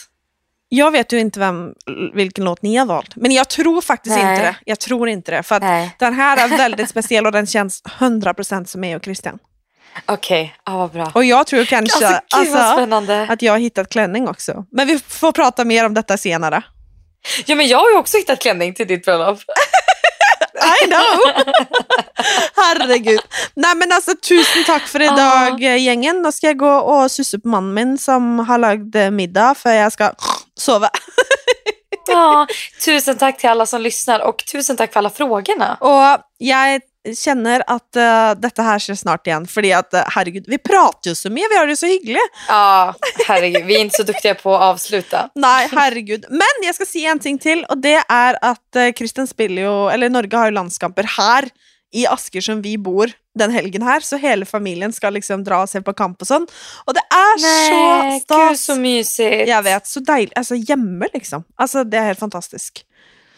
[0.69, 1.73] Jag vet ju inte vem,
[2.13, 4.33] vilken låt ni har valt, men jag tror faktiskt Nej.
[4.33, 4.55] inte det.
[4.65, 5.59] Jag tror inte det, för
[5.99, 9.39] den här är väldigt speciell och den känns 100% som mig och Christian.
[10.05, 10.73] Okej, okay.
[10.73, 11.11] ah, vad bra.
[11.15, 14.65] Och jag tror kanske alltså, alltså, att jag har hittat klänning också.
[14.71, 16.63] Men vi får prata mer om detta senare.
[17.45, 19.39] Ja, men jag har ju också hittat klänning till ditt bröllop.
[20.83, 21.43] I know!
[22.55, 23.21] Herregud.
[23.53, 26.21] Nej men alltså tusen tack för idag gängen.
[26.21, 29.93] Nu ska jag gå och sussa på mannen min som har lagt middag för jag
[29.93, 30.11] ska
[30.59, 30.89] sova.
[32.07, 32.47] ja,
[32.85, 35.77] tusen tack till alla som lyssnar och tusen tack för alla frågorna.
[35.79, 36.81] Och jag
[37.15, 39.47] känner att uh, detta här ser snart igen.
[39.47, 42.33] För att uh, herregud, vi pratar ju så mycket, vi har det så hyggligt.
[42.47, 42.95] Ja,
[43.27, 45.29] herregud, vi är inte så duktiga på att avsluta.
[45.35, 46.25] Nej, herregud.
[46.29, 49.89] Men jag ska säga en ting till och det är att uh, Kristen spelar ju,
[49.89, 51.49] eller Norge har ju landskamper här
[51.93, 55.81] i Asker som vi bor den helgen här, så hela familjen ska liksom dra sig
[55.81, 56.51] på kamp och sånt.
[56.85, 58.49] Och det är Nej, så stas.
[58.49, 59.49] Gud, så mysigt.
[59.49, 60.37] Jag vet, så dejligt.
[60.37, 61.43] Alltså hemma liksom.
[61.55, 62.85] Alltså det är helt fantastiskt.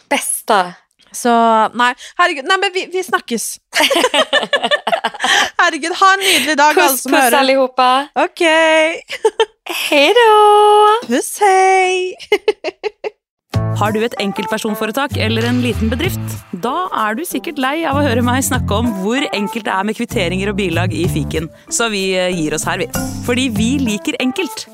[0.09, 0.73] Bästa.
[1.15, 1.33] Så
[1.73, 3.57] nej, herregud, nej men vi, vi snackes.
[5.61, 7.39] herregud, ha en nydelig dag puss, som puss hörer.
[7.39, 8.07] allihopa.
[8.15, 9.01] Okej.
[9.01, 9.47] Okay.
[9.89, 11.07] hej då.
[11.07, 12.15] Puss hej.
[13.79, 16.35] Har du ett enkeltpersonforetak eller en liten bedrift?
[16.63, 19.87] Da er du sikkert lei av å høre meg snakke om hvor enkelt det er
[19.87, 22.87] med kvitteringer og bilag i fiken, så vi eh, gir oss her, vi.
[23.27, 24.67] Fordi vi liker enkelt.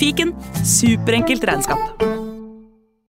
[0.00, 0.32] Fiken
[0.64, 2.35] superenkelt regnskap.